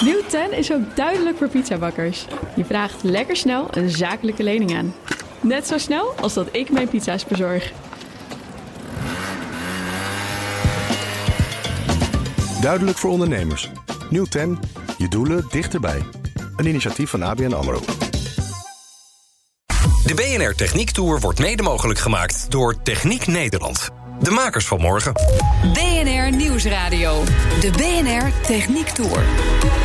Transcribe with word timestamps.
Nieuw 0.00 0.22
10 0.28 0.52
is 0.52 0.72
ook 0.72 0.96
duidelijk 0.96 1.36
voor 1.36 1.48
pizzabakkers. 1.48 2.26
Je 2.56 2.64
vraagt 2.64 3.02
lekker 3.02 3.36
snel 3.36 3.68
een 3.70 3.90
zakelijke 3.90 4.42
lening 4.42 4.76
aan. 4.76 4.94
Net 5.40 5.66
zo 5.66 5.78
snel 5.78 6.12
als 6.20 6.34
dat 6.34 6.48
ik 6.52 6.70
mijn 6.70 6.88
pizza's 6.88 7.24
bezorg. 7.24 7.72
Duidelijk 12.60 12.98
voor 12.98 13.10
ondernemers. 13.10 13.70
Nieuw 14.10 14.24
10. 14.24 14.58
Je 14.98 15.08
doelen 15.08 15.46
dichterbij. 15.50 16.02
Een 16.56 16.66
initiatief 16.66 17.10
van 17.10 17.22
ABN 17.22 17.52
AMRO. 17.52 17.80
De 20.04 20.14
BNR 20.14 20.54
Techniek 20.54 20.90
Tour 20.90 21.20
wordt 21.20 21.38
mede 21.38 21.62
mogelijk 21.62 21.98
gemaakt 21.98 22.50
door 22.50 22.82
Techniek 22.82 23.26
Nederland. 23.26 23.90
De 24.20 24.30
makers 24.30 24.66
van 24.66 24.80
morgen. 24.80 25.12
BNR 25.72 26.36
Nieuwsradio. 26.36 27.24
De 27.60 27.70
BNR 27.70 28.46
Techniek 28.46 28.88
Tour. 28.88 29.24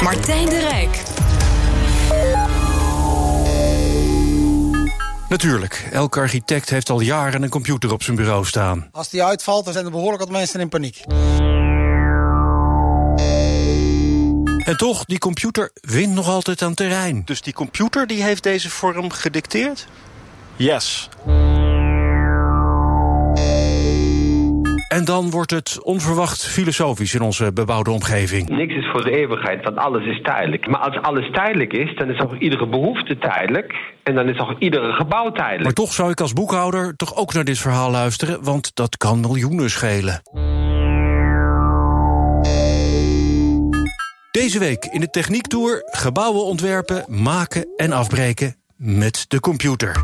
Martijn 0.01 0.49
de 0.49 0.59
Rijk. 0.59 1.03
Natuurlijk, 5.29 5.87
elke 5.91 6.19
architect 6.19 6.69
heeft 6.69 6.89
al 6.89 6.99
jaren 6.99 7.43
een 7.43 7.49
computer 7.49 7.91
op 7.91 8.03
zijn 8.03 8.15
bureau 8.15 8.45
staan. 8.45 8.89
Als 8.91 9.09
die 9.09 9.23
uitvalt, 9.23 9.63
dan 9.63 9.73
zijn 9.73 9.85
er 9.85 9.91
behoorlijk 9.91 10.21
wat 10.21 10.31
mensen 10.31 10.59
in 10.59 10.69
paniek. 10.69 11.01
En 14.65 14.77
toch, 14.77 15.05
die 15.05 15.19
computer 15.19 15.71
wint 15.73 16.13
nog 16.13 16.27
altijd 16.27 16.61
aan 16.61 16.73
terrein. 16.73 17.21
Dus 17.25 17.41
die 17.41 17.53
computer 17.53 18.07
die 18.07 18.23
heeft 18.23 18.43
deze 18.43 18.69
vorm 18.69 19.11
gedicteerd? 19.11 19.87
Yes. 20.55 21.09
En 24.91 25.05
dan 25.05 25.29
wordt 25.29 25.51
het 25.51 25.83
onverwacht 25.83 26.47
filosofisch 26.47 27.13
in 27.13 27.21
onze 27.21 27.53
bebouwde 27.53 27.91
omgeving. 27.91 28.49
Niks 28.49 28.73
is 28.73 28.89
voor 28.91 29.03
de 29.03 29.11
eeuwigheid, 29.11 29.63
want 29.63 29.77
alles 29.77 30.05
is 30.05 30.21
tijdelijk. 30.21 30.67
Maar 30.67 30.79
als 30.79 31.01
alles 31.01 31.31
tijdelijk 31.31 31.73
is, 31.73 31.95
dan 31.95 32.09
is 32.09 32.19
ook 32.19 32.35
iedere 32.39 32.67
behoefte 32.67 33.17
tijdelijk. 33.17 33.75
En 34.03 34.15
dan 34.15 34.29
is 34.29 34.39
ook 34.39 34.59
iedere 34.59 34.91
gebouw 34.91 35.31
tijdelijk. 35.31 35.63
Maar 35.63 35.73
toch 35.73 35.93
zou 35.93 36.11
ik 36.11 36.21
als 36.21 36.33
boekhouder 36.33 36.95
toch 36.95 37.15
ook 37.15 37.33
naar 37.33 37.43
dit 37.43 37.59
verhaal 37.59 37.91
luisteren, 37.91 38.43
want 38.43 38.75
dat 38.75 38.97
kan 38.97 39.19
miljoenen 39.19 39.69
schelen. 39.69 40.21
Deze 44.31 44.59
week 44.59 44.85
in 44.85 44.99
de 44.99 45.09
Techniektour 45.09 45.81
gebouwen 45.85 46.43
ontwerpen, 46.43 47.05
maken 47.07 47.67
en 47.75 47.91
afbreken 47.91 48.55
met 48.75 49.25
de 49.27 49.39
computer. 49.39 50.03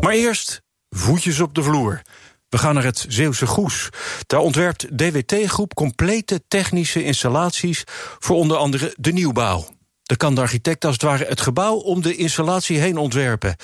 Maar 0.00 0.12
eerst 0.12 0.62
voetjes 0.88 1.40
op 1.40 1.54
de 1.54 1.62
vloer. 1.62 2.02
We 2.50 2.58
gaan 2.58 2.74
naar 2.74 2.84
het 2.84 3.04
Zeeuwse 3.08 3.46
Goes. 3.46 3.88
Daar 4.26 4.40
ontwerpt 4.40 4.98
DWT 4.98 5.34
Groep 5.46 5.74
complete 5.74 6.42
technische 6.48 7.04
installaties 7.04 7.84
voor 8.18 8.36
onder 8.36 8.56
andere 8.56 8.94
de 8.96 9.12
nieuwbouw. 9.12 9.68
Daar 10.02 10.16
kan 10.16 10.34
de 10.34 10.40
architect 10.40 10.84
als 10.84 10.92
het 10.92 11.02
ware 11.02 11.24
het 11.24 11.40
gebouw 11.40 11.74
om 11.74 12.02
de 12.02 12.16
installatie 12.16 12.78
heen 12.78 12.96
ontwerpen. 12.96 13.56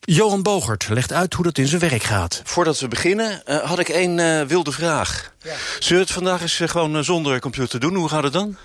Johan 0.00 0.42
Bogert 0.42 0.88
legt 0.88 1.12
uit 1.12 1.34
hoe 1.34 1.44
dat 1.44 1.58
in 1.58 1.66
zijn 1.66 1.80
werk 1.80 2.02
gaat. 2.02 2.40
Voordat 2.44 2.80
we 2.80 2.88
beginnen 2.88 3.42
uh, 3.46 3.62
had 3.62 3.78
ik 3.78 3.88
één 3.88 4.18
uh, 4.18 4.42
wilde 4.42 4.72
vraag. 4.72 5.32
Ja. 5.42 5.54
Zullen 5.78 5.98
we 5.98 6.04
het 6.04 6.12
vandaag 6.12 6.40
eens 6.40 6.60
uh, 6.60 6.68
gewoon 6.68 7.04
zonder 7.04 7.40
computer 7.40 7.80
doen? 7.80 7.94
Hoe 7.94 8.08
gaat 8.08 8.22
het 8.22 8.32
dan? 8.32 8.56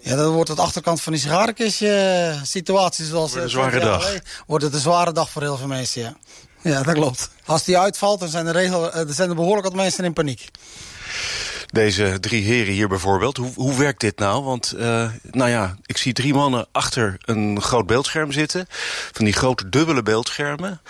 Ja, 0.00 0.16
dan 0.16 0.32
wordt 0.32 0.48
het 0.48 0.58
achterkant 0.58 1.00
van 1.00 1.12
die 1.12 1.22
sigarenkistje 1.22 2.40
situatie 2.42 3.04
zoals... 3.04 3.30
Wordt 3.30 3.44
een 3.44 3.50
zware 3.50 3.80
dag. 3.80 4.14
Wordt 4.46 4.64
het 4.64 4.74
een 4.74 4.80
zware 4.80 5.12
dag 5.12 5.30
voor 5.30 5.42
heel 5.42 5.56
veel 5.56 5.66
mensen, 5.66 6.02
ja. 6.02 6.16
Ja, 6.62 6.82
dat 6.82 6.94
klopt. 6.94 7.30
Als 7.44 7.64
die 7.64 7.78
uitvalt, 7.78 8.20
dan 8.20 8.28
zijn 8.28 8.46
er, 8.46 8.52
regel, 8.52 8.94
er, 8.94 9.14
zijn 9.14 9.28
er 9.28 9.34
behoorlijk 9.34 9.66
wat 9.66 9.76
mensen 9.76 10.04
in 10.04 10.12
paniek. 10.12 10.50
Deze 11.66 12.16
drie 12.20 12.42
heren 12.44 12.72
hier 12.72 12.88
bijvoorbeeld, 12.88 13.36
hoe, 13.36 13.52
hoe 13.54 13.78
werkt 13.78 14.00
dit 14.00 14.18
nou? 14.18 14.44
Want, 14.44 14.74
uh, 14.76 15.10
nou 15.30 15.50
ja, 15.50 15.76
ik 15.86 15.96
zie 15.96 16.12
drie 16.12 16.34
mannen 16.34 16.66
achter 16.72 17.16
een 17.20 17.62
groot 17.62 17.86
beeldscherm 17.86 18.32
zitten. 18.32 18.66
Van 19.12 19.24
die 19.24 19.34
grote 19.34 19.68
dubbele 19.68 20.02
beeldschermen. 20.02 20.80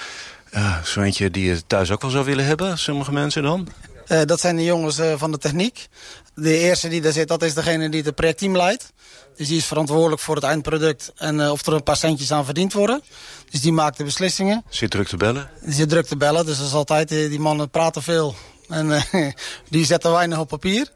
Uh, 0.55 0.83
zo 0.83 1.01
eentje 1.01 1.31
die 1.31 1.45
je 1.45 1.67
thuis 1.67 1.91
ook 1.91 2.03
wel 2.03 2.11
zou 2.11 2.25
willen 2.25 2.45
hebben, 2.45 2.79
sommige 2.79 3.13
mensen 3.13 3.43
dan. 3.43 3.69
Uh, 4.09 4.21
dat 4.25 4.41
zijn 4.41 4.57
de 4.57 4.65
jongens 4.65 5.01
van 5.17 5.33
de 5.33 5.39
techniek. 5.39 5.89
De 6.35 6.59
eerste 6.59 6.89
die 6.89 7.01
daar 7.01 7.13
zit, 7.13 7.29
dat 7.29 7.43
is 7.43 7.55
degene 7.55 7.89
die 7.89 8.03
het 8.03 8.15
projectteam 8.15 8.57
leidt. 8.57 8.93
Dus 9.37 9.49
die 9.49 9.57
is 9.57 9.65
verantwoordelijk 9.65 10.21
voor 10.21 10.35
het 10.35 10.45
eindproduct 10.45 11.13
en 11.17 11.39
uh, 11.39 11.51
of 11.51 11.67
er 11.67 11.73
een 11.73 11.83
paar 11.83 11.97
centjes 11.97 12.33
aan 12.33 12.45
verdiend 12.45 12.73
worden. 12.73 13.03
Dus 13.51 13.61
die 13.61 13.73
maakt 13.73 13.97
de 13.97 14.05
beslissingen. 14.05 14.65
Zit 14.69 14.91
druk 14.91 15.09
te 15.09 15.17
bellen? 15.17 15.51
Die 15.61 15.75
zit 15.75 15.89
druk 15.89 16.07
te 16.07 16.17
bellen, 16.17 16.47
dus 16.47 16.59
dat 16.59 16.67
is 16.67 16.75
altijd, 16.75 17.09
die 17.09 17.41
mannen 17.41 17.71
praten 17.71 18.03
veel. 18.03 18.35
En 18.69 18.87
uh, 18.87 19.03
die 19.69 19.85
zetten 19.85 20.13
weinig 20.13 20.39
op 20.39 20.49
papier. 20.49 20.89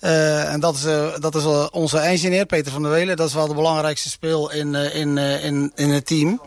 Uh, 0.00 0.52
en 0.52 0.60
dat 0.60 0.74
is, 0.74 0.84
uh, 0.84 1.18
dat 1.18 1.34
is 1.34 1.44
onze 1.70 1.98
engineer, 1.98 2.46
Peter 2.46 2.72
van 2.72 2.82
der 2.82 2.90
Welen. 2.90 3.16
Dat 3.16 3.28
is 3.28 3.34
wel 3.34 3.48
de 3.48 3.54
belangrijkste 3.54 4.08
speel 4.08 4.50
in, 4.50 4.74
in, 4.74 5.18
in, 5.18 5.72
in 5.74 5.90
het 5.90 6.06
team. 6.06 6.40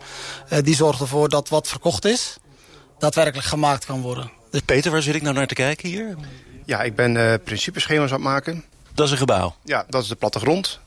die 0.60 0.74
zorgt 0.74 1.00
ervoor 1.00 1.28
dat 1.28 1.48
wat 1.48 1.68
verkocht 1.68 2.04
is, 2.04 2.36
daadwerkelijk 2.98 3.48
gemaakt 3.48 3.84
kan 3.84 4.00
worden. 4.00 4.30
Dus... 4.50 4.60
Peter, 4.60 4.90
waar 4.90 5.02
zit 5.02 5.14
ik 5.14 5.22
nou 5.22 5.34
naar 5.34 5.46
te 5.46 5.54
kijken 5.54 5.88
hier? 5.88 6.16
Ja, 6.64 6.82
ik 6.82 6.96
ben 6.96 7.40
principeschema's 7.44 8.10
aan 8.10 8.16
het 8.16 8.24
maken. 8.24 8.64
Dat 8.94 9.06
is 9.06 9.12
een 9.12 9.18
gebouw? 9.18 9.56
Ja, 9.64 9.86
dat 9.88 10.02
is 10.02 10.08
de 10.08 10.14
plattegrond. 10.14 10.80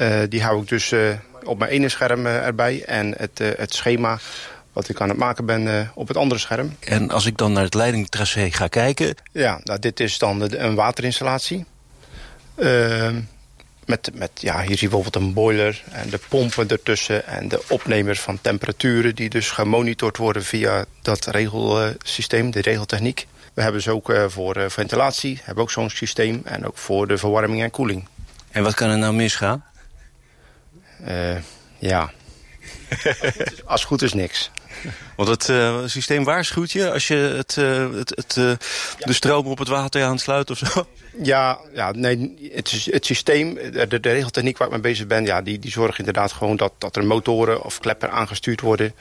Uh, 0.00 0.20
die 0.28 0.42
hou 0.42 0.62
ik 0.62 0.68
dus 0.68 0.92
uh, 0.92 1.10
op 1.44 1.58
mijn 1.58 1.70
ene 1.70 1.88
scherm 1.88 2.26
uh, 2.26 2.46
erbij. 2.46 2.84
En 2.84 3.14
het, 3.16 3.38
het 3.38 3.74
schema 3.74 4.18
wat 4.72 4.88
ik 4.88 5.00
aan 5.00 5.08
het 5.08 5.18
maken 5.18 5.46
ben 5.46 5.90
op 5.94 6.08
het 6.08 6.16
andere 6.16 6.40
scherm. 6.40 6.76
En 6.80 7.10
als 7.10 7.26
ik 7.26 7.36
dan 7.36 7.52
naar 7.52 7.62
het 7.62 7.74
leidingtracé 7.74 8.50
ga 8.50 8.68
kijken... 8.68 9.14
Ja, 9.32 9.60
nou, 9.64 9.78
dit 9.78 10.00
is 10.00 10.18
dan 10.18 10.38
de, 10.38 10.58
een 10.58 10.74
waterinstallatie. 10.74 11.64
Ehm, 12.54 13.20
met, 13.84 14.10
met, 14.14 14.30
ja, 14.34 14.58
hier 14.58 14.78
zie 14.78 14.88
je 14.88 14.88
bijvoorbeeld 14.88 15.24
een 15.24 15.32
boiler 15.32 15.82
en 15.90 16.10
de 16.10 16.20
pompen 16.28 16.68
ertussen... 16.68 17.26
en 17.26 17.48
de 17.48 17.62
opnemers 17.68 18.20
van 18.20 18.40
temperaturen 18.40 19.14
die 19.14 19.28
dus 19.28 19.50
gemonitord 19.50 20.16
worden... 20.16 20.44
via 20.44 20.84
dat 21.02 21.26
regelsysteem, 21.26 22.50
de 22.50 22.60
regeltechniek. 22.60 23.26
We 23.54 23.62
hebben 23.62 23.82
ze 23.82 23.90
ook 23.90 24.12
voor 24.28 24.70
ventilatie, 24.70 25.40
hebben 25.42 25.62
ook 25.62 25.70
zo'n 25.70 25.90
systeem... 25.90 26.42
en 26.44 26.66
ook 26.66 26.78
voor 26.78 27.06
de 27.06 27.18
verwarming 27.18 27.62
en 27.62 27.70
koeling. 27.70 28.08
En 28.50 28.62
wat 28.62 28.74
kan 28.74 28.90
er 28.90 28.98
nou 28.98 29.14
misgaan? 29.14 29.64
Uh, 31.08 31.36
ja. 31.78 32.10
als 33.64 33.80
het 33.80 33.88
goed 33.88 34.02
is 34.02 34.12
niks. 34.12 34.50
Want 35.16 35.28
het 35.28 35.48
uh, 35.48 35.78
systeem 35.86 36.24
waarschuwt 36.24 36.72
je 36.72 36.92
als 36.92 37.08
je 37.08 37.14
het, 37.14 37.56
uh, 37.58 37.92
het, 37.92 38.12
het 38.16 38.36
uh, 38.36 38.44
ja. 38.44 39.06
de 39.06 39.12
stroom 39.12 39.46
op 39.46 39.58
het 39.58 39.68
water 39.68 40.04
aansluit 40.04 40.50
of 40.50 40.58
zo? 40.58 40.86
Ja, 41.22 41.58
ja 41.74 41.92
nee, 41.92 42.50
het, 42.52 42.86
het 42.90 43.06
systeem, 43.06 43.54
de, 43.54 44.00
de 44.00 44.12
regeltechniek 44.12 44.58
waar 44.58 44.66
ik 44.66 44.72
mee 44.72 44.82
bezig 44.82 45.06
ben... 45.06 45.24
Ja, 45.24 45.42
die, 45.42 45.58
die 45.58 45.70
zorgt 45.70 45.98
inderdaad 45.98 46.32
gewoon 46.32 46.56
dat, 46.56 46.72
dat 46.78 46.96
er 46.96 47.04
motoren 47.04 47.62
of 47.62 47.78
kleppen 47.78 48.10
aangestuurd 48.10 48.60
worden... 48.60 48.94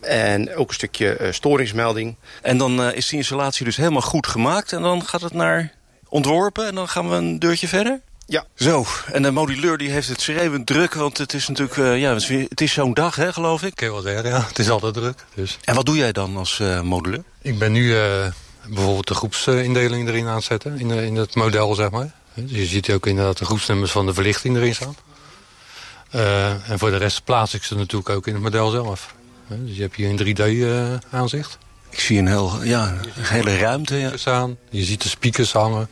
En 0.00 0.54
ook 0.54 0.68
een 0.68 0.74
stukje 0.74 1.28
storingsmelding. 1.30 2.16
En 2.42 2.58
dan 2.58 2.92
is 2.92 3.08
die 3.08 3.18
installatie 3.18 3.64
dus 3.64 3.76
helemaal 3.76 4.00
goed 4.00 4.26
gemaakt... 4.26 4.72
en 4.72 4.82
dan 4.82 5.04
gaat 5.04 5.20
het 5.20 5.32
naar 5.32 5.72
ontworpen 6.08 6.66
en 6.66 6.74
dan 6.74 6.88
gaan 6.88 7.08
we 7.08 7.16
een 7.16 7.38
deurtje 7.38 7.68
verder? 7.68 8.00
Ja. 8.28 8.46
Zo, 8.54 8.84
en 9.12 9.22
de 9.22 9.30
moduleur 9.30 9.78
die 9.78 9.90
heeft 9.90 10.08
het 10.08 10.20
schreeuwend 10.20 10.66
druk, 10.66 10.94
want 10.94 11.18
het 11.18 11.34
is 11.34 11.48
natuurlijk, 11.48 11.76
uh, 11.76 12.00
ja, 12.00 12.14
het 12.48 12.60
is 12.60 12.72
zo'n 12.72 12.94
dag, 12.94 13.16
hè, 13.16 13.32
geloof 13.32 13.62
ik? 13.62 13.68
Ik 13.68 13.74
kan 13.76 13.90
wel 13.90 14.00
zeggen, 14.00 14.30
ja. 14.30 14.44
Het 14.48 14.58
is 14.58 14.70
altijd 14.70 14.94
druk. 14.94 15.24
Dus. 15.34 15.58
En 15.64 15.74
wat 15.74 15.86
doe 15.86 15.96
jij 15.96 16.12
dan 16.12 16.36
als 16.36 16.58
uh, 16.58 16.80
moduleur? 16.80 17.22
Ik 17.42 17.58
ben 17.58 17.72
nu 17.72 17.84
uh, 17.84 18.26
bijvoorbeeld 18.68 19.06
de 19.06 19.14
groepsindeling 19.14 20.08
erin 20.08 20.26
aan 20.26 20.34
het 20.34 20.44
zetten, 20.44 20.78
in, 20.78 20.90
in 20.90 21.16
het 21.16 21.34
model, 21.34 21.74
zeg 21.74 21.90
maar. 21.90 22.10
Dus 22.34 22.58
je 22.58 22.66
ziet 22.66 22.90
ook 22.90 23.06
inderdaad 23.06 23.38
de 23.38 23.44
groepsnummers 23.44 23.90
van 23.90 24.06
de 24.06 24.14
verlichting 24.14 24.56
erin 24.56 24.74
staan. 24.74 24.96
en 26.66 26.78
voor 26.78 26.90
de 26.90 26.96
rest 26.96 27.24
plaats 27.24 27.54
ik 27.54 27.62
ze 27.62 27.74
natuurlijk 27.74 28.08
ook 28.08 28.26
in 28.26 28.34
het 28.34 28.42
model 28.42 28.70
zelf. 28.70 29.14
Dus 29.48 29.76
je 29.76 29.82
hebt 29.82 29.94
hier 29.94 30.08
een 30.08 30.98
3D 31.00 31.04
aanzicht. 31.10 31.58
Ik 31.90 32.00
zie 32.00 32.18
een, 32.18 32.26
heel, 32.26 32.62
ja, 32.62 32.94
een 33.16 33.24
hele 33.24 33.58
ruimte. 33.58 33.94
Ja. 33.94 34.12
Aan. 34.24 34.56
Je 34.70 34.84
ziet 34.84 35.02
de 35.02 35.08
speakers 35.08 35.52
hangen. 35.52 35.88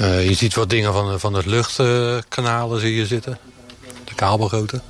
Uh, 0.00 0.28
je 0.28 0.34
ziet 0.34 0.54
wat 0.54 0.70
dingen 0.70 0.92
van, 0.92 1.20
van 1.20 1.34
het 1.34 1.46
luchtkanalen 1.46 2.80
zie 2.80 2.94
je 2.94 3.06
zitten. 3.06 3.38
De 4.04 4.14
kabelgrootte. 4.14 4.80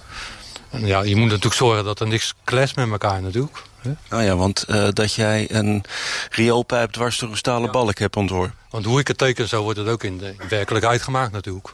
En 0.71 0.87
ja, 0.87 1.03
je 1.03 1.17
moet 1.17 1.29
natuurlijk 1.29 1.55
zorgen 1.55 1.85
dat 1.85 2.01
er 2.01 2.07
niks 2.07 2.35
clasht 2.45 2.77
met 2.77 2.91
elkaar 2.91 3.23
natuurlijk. 3.23 3.63
Nou 4.09 4.23
ja, 4.23 4.37
want 4.37 4.65
uh, 4.69 4.89
dat 4.93 5.15
jij 5.15 5.47
een 5.51 5.85
rioolpijp 6.31 6.91
dwars 6.91 7.19
door 7.19 7.31
een 7.31 7.37
stalen 7.37 7.65
ja. 7.65 7.71
balk 7.71 7.99
hebt 7.99 8.17
ontworpen. 8.17 8.55
Want 8.71 8.85
hoe 8.85 9.01
ik 9.01 9.09
het 9.09 9.19
teken, 9.19 9.49
zo 9.49 9.63
wordt 9.63 9.79
het 9.79 9.89
ook 9.89 10.03
in 10.03 10.19
de 10.19 10.35
werkelijkheid 10.49 11.03
gemaakt 11.03 11.33
natuurlijk. 11.33 11.69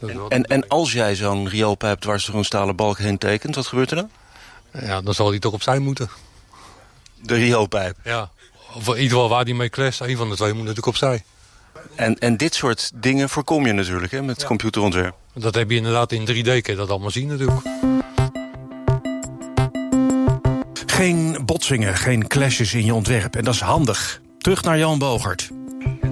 En, 0.00 0.20
en, 0.28 0.44
en, 0.44 0.68
als 0.68 0.92
jij 0.92 1.14
zo'n 1.14 1.48
rioolpijp 1.48 2.00
dwars 2.00 2.24
door 2.24 2.34
een 2.34 2.44
stalen 2.44 2.76
balk 2.76 2.98
heen 2.98 3.18
tekent, 3.18 3.54
wat 3.54 3.66
gebeurt 3.66 3.90
er 3.90 3.96
dan? 3.96 4.10
Ja, 4.72 5.00
dan 5.00 5.14
zal 5.14 5.30
die 5.30 5.40
toch 5.40 5.52
opzij 5.52 5.78
moeten. 5.78 6.10
De 7.22 7.34
rioolpijp? 7.34 7.96
Ja, 8.04 8.30
of 8.74 8.86
in 8.86 8.94
ieder 8.94 9.10
geval 9.10 9.28
waar 9.28 9.44
die 9.44 9.54
mee 9.54 9.68
clasht, 9.68 10.00
een 10.00 10.16
van 10.16 10.28
de 10.30 10.36
twee 10.36 10.50
moet 10.50 10.60
natuurlijk 10.60 10.86
opzij. 10.86 11.24
En, 11.94 12.18
en 12.18 12.36
dit 12.36 12.54
soort 12.54 12.90
dingen 12.94 13.28
voorkom 13.28 13.66
je 13.66 13.72
natuurlijk 13.72 14.12
hè, 14.12 14.22
met 14.22 14.40
ja. 14.40 14.46
computerontwerp. 14.46 15.14
Dat 15.34 15.54
heb 15.54 15.70
je 15.70 15.76
inderdaad 15.76 16.12
in 16.12 16.20
3D, 16.20 16.42
kun 16.42 16.62
je 16.62 16.76
dat 16.76 16.90
allemaal 16.90 17.10
zien 17.10 17.26
natuurlijk. 17.26 17.60
Geen 20.86 21.38
botsingen, 21.44 21.96
geen 21.96 22.28
clashes 22.28 22.74
in 22.74 22.84
je 22.84 22.94
ontwerp. 22.94 23.36
En 23.36 23.44
dat 23.44 23.54
is 23.54 23.60
handig. 23.60 24.20
Terug 24.38 24.62
naar 24.62 24.78
Jan 24.78 24.98
Bogert. 24.98 25.50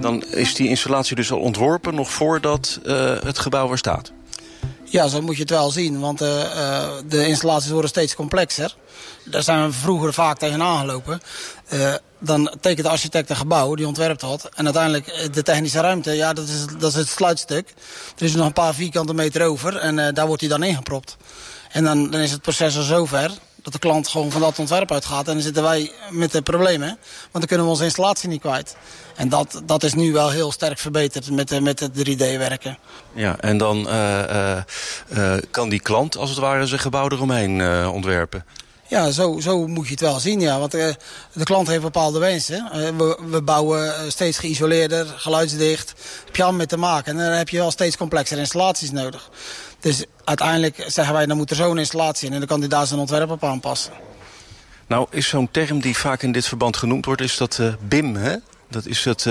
Dan 0.01 0.23
is 0.23 0.55
die 0.55 0.67
installatie 0.67 1.15
dus 1.15 1.31
al 1.31 1.39
ontworpen 1.39 1.95
nog 1.95 2.11
voordat 2.11 2.79
uh, 2.83 3.21
het 3.21 3.39
gebouw 3.39 3.71
er 3.71 3.77
staat? 3.77 4.11
Ja, 4.83 5.07
zo 5.07 5.21
moet 5.21 5.35
je 5.35 5.41
het 5.41 5.49
wel 5.49 5.71
zien, 5.71 5.99
want 5.99 6.21
uh, 6.21 6.29
uh, 6.29 6.89
de 7.07 7.27
installaties 7.27 7.71
worden 7.71 7.89
steeds 7.89 8.15
complexer. 8.15 8.75
Daar 9.25 9.43
zijn 9.43 9.65
we 9.65 9.73
vroeger 9.73 10.13
vaak 10.13 10.37
tegenaan 10.37 10.79
gelopen. 10.79 11.21
Uh, 11.73 11.93
dan 12.19 12.55
tekent 12.61 12.85
de 12.85 12.91
architect 12.91 13.29
een 13.29 13.35
gebouw, 13.35 13.75
die 13.75 13.87
ontwerpt 13.87 14.21
dat. 14.21 14.49
En 14.55 14.65
uiteindelijk 14.65 15.33
de 15.33 15.43
technische 15.43 15.79
ruimte, 15.79 16.11
ja, 16.11 16.33
dat 16.33 16.47
is, 16.47 16.65
dat 16.79 16.91
is 16.91 16.97
het 16.97 17.07
sluitstuk. 17.07 17.73
Er 18.17 18.25
is 18.25 18.35
nog 18.35 18.45
een 18.45 18.53
paar 18.53 18.73
vierkante 18.73 19.13
meter 19.13 19.45
over 19.45 19.75
en 19.75 20.13
daar 20.13 20.27
wordt 20.27 20.41
hij 20.41 20.49
dan 20.49 20.63
ingepropt. 20.63 21.17
En 21.71 21.83
dan, 21.83 22.11
dan 22.11 22.21
is 22.21 22.31
het 22.31 22.41
proces 22.41 22.77
al 22.77 22.83
zover 22.83 23.31
dat 23.63 23.73
de 23.73 23.79
klant 23.79 24.07
gewoon 24.07 24.31
van 24.31 24.41
dat 24.41 24.59
ontwerp 24.59 24.91
uitgaat. 24.91 25.27
En 25.27 25.33
dan 25.33 25.41
zitten 25.41 25.63
wij 25.63 25.91
met 26.09 26.31
de 26.31 26.41
problemen. 26.41 26.87
Want 26.87 27.31
dan 27.31 27.45
kunnen 27.45 27.65
we 27.65 27.71
onze 27.71 27.83
installatie 27.83 28.29
niet 28.29 28.41
kwijt. 28.41 28.75
En 29.15 29.29
dat, 29.29 29.61
dat 29.65 29.83
is 29.83 29.93
nu 29.93 30.11
wel 30.13 30.29
heel 30.29 30.51
sterk 30.51 30.79
verbeterd 30.79 31.31
met, 31.31 31.61
met 31.61 31.79
het 31.79 32.09
3D-werken. 32.09 32.77
Ja, 33.13 33.39
en 33.39 33.57
dan 33.57 33.87
kan 35.51 35.69
die 35.69 35.81
klant 35.81 36.17
als 36.17 36.29
het 36.29 36.39
ware 36.39 36.65
zijn 36.65 36.79
gebouw 36.79 37.09
eromheen 37.09 37.87
ontwerpen? 37.87 38.45
Ja, 38.89 39.11
zo, 39.11 39.39
zo 39.39 39.67
moet 39.67 39.85
je 39.85 39.91
het 39.91 39.99
wel 39.99 40.19
zien, 40.19 40.39
ja. 40.39 40.59
Want 40.59 40.75
uh, 40.75 40.87
de 41.33 41.43
klant 41.43 41.67
heeft 41.67 41.81
bepaalde 41.81 42.19
wensen. 42.19 42.69
Uh, 42.73 42.97
we, 42.97 43.19
we, 43.29 43.41
bouwen 43.41 44.11
steeds 44.11 44.37
geïsoleerder, 44.37 45.05
geluidsdicht. 45.05 45.93
Heb 46.25 46.35
je 46.35 46.41
allemaal 46.41 46.57
mee 46.57 46.67
te 46.67 46.77
maken. 46.77 47.11
En 47.11 47.25
dan 47.25 47.37
heb 47.37 47.49
je 47.49 47.57
wel 47.57 47.71
steeds 47.71 47.97
complexere 47.97 48.39
installaties 48.39 48.91
nodig. 48.91 49.29
Dus 49.79 50.05
uiteindelijk 50.23 50.83
zeggen 50.87 51.13
wij, 51.13 51.25
dan 51.25 51.37
moet 51.37 51.49
er 51.49 51.55
zo'n 51.55 51.77
installatie 51.77 52.27
in. 52.27 52.33
En 52.33 52.39
dan 52.39 52.47
kan 52.47 52.59
hij 52.59 52.69
daar 52.69 52.87
zijn 52.87 52.99
ontwerp 52.99 53.29
op 53.29 53.43
aanpassen. 53.43 53.93
Nou, 54.87 55.07
is 55.09 55.27
zo'n 55.27 55.51
term 55.51 55.79
die 55.79 55.97
vaak 55.97 56.21
in 56.23 56.31
dit 56.31 56.45
verband 56.45 56.77
genoemd 56.77 57.05
wordt, 57.05 57.21
is 57.21 57.37
dat 57.37 57.57
uh, 57.61 57.73
BIM, 57.79 58.15
hè? 58.15 58.35
Dat 58.69 58.85
is 58.85 59.05
het 59.05 59.27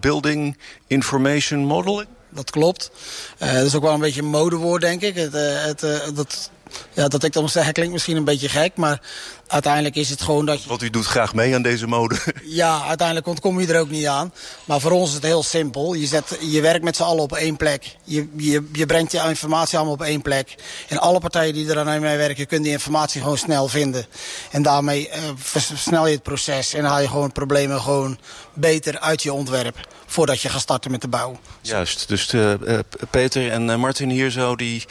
Building 0.00 0.58
Information 0.86 1.64
Modeling? 1.64 2.08
Dat 2.28 2.50
klopt. 2.50 2.90
dat 3.38 3.64
is 3.64 3.74
ook 3.74 3.82
wel 3.82 3.94
een 3.94 4.00
beetje 4.00 4.22
een 4.22 4.28
modewoord, 4.28 4.80
denk 4.80 5.02
ik. 5.02 5.14
Het, 5.14 5.32
het, 5.32 5.80
dat 6.14 6.50
ja, 6.92 7.08
dat 7.08 7.24
ik 7.24 7.32
dan 7.32 7.48
zeggen 7.48 7.72
klinkt 7.72 7.92
misschien 7.92 8.16
een 8.16 8.24
beetje 8.24 8.48
gek, 8.48 8.76
maar 8.76 9.00
uiteindelijk 9.46 9.96
is 9.96 10.10
het 10.10 10.22
gewoon 10.22 10.46
dat 10.46 10.62
je... 10.62 10.68
Want 10.68 10.82
u 10.82 10.90
doet 10.90 11.06
graag 11.06 11.34
mee 11.34 11.54
aan 11.54 11.62
deze 11.62 11.86
mode. 11.86 12.16
Ja, 12.44 12.82
uiteindelijk 12.86 13.26
ontkom 13.26 13.60
je 13.60 13.66
er 13.66 13.80
ook 13.80 13.90
niet 13.90 14.06
aan. 14.06 14.32
Maar 14.64 14.80
voor 14.80 14.90
ons 14.90 15.08
is 15.08 15.14
het 15.14 15.22
heel 15.22 15.42
simpel. 15.42 15.94
Je, 15.94 16.06
zet, 16.06 16.38
je 16.40 16.60
werkt 16.60 16.84
met 16.84 16.96
z'n 16.96 17.02
allen 17.02 17.22
op 17.22 17.32
één 17.32 17.56
plek. 17.56 17.96
Je, 18.04 18.28
je, 18.36 18.68
je 18.72 18.86
brengt 18.86 19.12
je 19.12 19.22
informatie 19.28 19.76
allemaal 19.76 19.94
op 19.94 20.02
één 20.02 20.22
plek. 20.22 20.54
En 20.88 20.98
alle 20.98 21.20
partijen 21.20 21.54
die 21.54 21.70
er 21.70 21.78
aan 21.78 22.00
mee 22.00 22.16
werken, 22.16 22.46
kunnen 22.46 22.64
die 22.64 22.76
informatie 22.76 23.20
gewoon 23.20 23.38
snel 23.38 23.68
vinden. 23.68 24.06
En 24.50 24.62
daarmee 24.62 25.08
uh, 25.08 25.14
versnel 25.36 26.06
je 26.06 26.14
het 26.14 26.22
proces 26.22 26.74
en 26.74 26.84
haal 26.84 27.00
je 27.00 27.08
gewoon 27.08 27.32
problemen 27.32 27.80
gewoon 27.80 28.18
beter 28.54 28.98
uit 28.98 29.22
je 29.22 29.32
ontwerp. 29.32 29.76
Voordat 30.12 30.40
je 30.40 30.48
gaat 30.48 30.60
starten 30.60 30.90
met 30.90 31.00
de 31.00 31.08
bouw. 31.08 31.38
Juist, 31.60 32.08
dus 32.08 32.26
de, 32.26 32.58
uh, 32.64 32.78
Peter 33.10 33.50
en 33.50 33.68
uh, 33.68 33.76
Martin 33.76 34.10
hier 34.10 34.30
zo, 34.30 34.56
die 34.56 34.84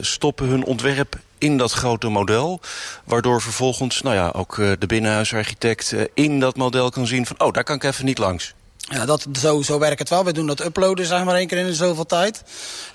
stoppen 0.00 0.46
hun 0.46 0.64
ontwerp 0.64 1.18
in 1.38 1.56
dat 1.56 1.72
grote 1.72 2.08
model. 2.08 2.60
Waardoor 3.04 3.42
vervolgens 3.42 4.02
nou 4.02 4.16
ja, 4.16 4.30
ook 4.32 4.56
de 4.56 4.86
binnenhuisarchitect 4.86 5.94
in 6.14 6.40
dat 6.40 6.56
model 6.56 6.90
kan 6.90 7.06
zien 7.06 7.26
van... 7.26 7.40
oh, 7.40 7.52
daar 7.52 7.64
kan 7.64 7.76
ik 7.76 7.84
even 7.84 8.04
niet 8.04 8.18
langs. 8.18 8.54
Ja, 8.90 9.06
dat, 9.06 9.26
zo, 9.38 9.62
zo 9.62 9.78
werkt 9.78 9.98
het 9.98 10.08
wel. 10.08 10.24
We 10.24 10.32
doen 10.32 10.46
dat 10.46 10.64
uploaden 10.64 11.06
zeg 11.06 11.24
maar 11.24 11.34
één 11.34 11.46
keer 11.46 11.58
in 11.58 11.74
zoveel 11.74 12.06
tijd. 12.06 12.42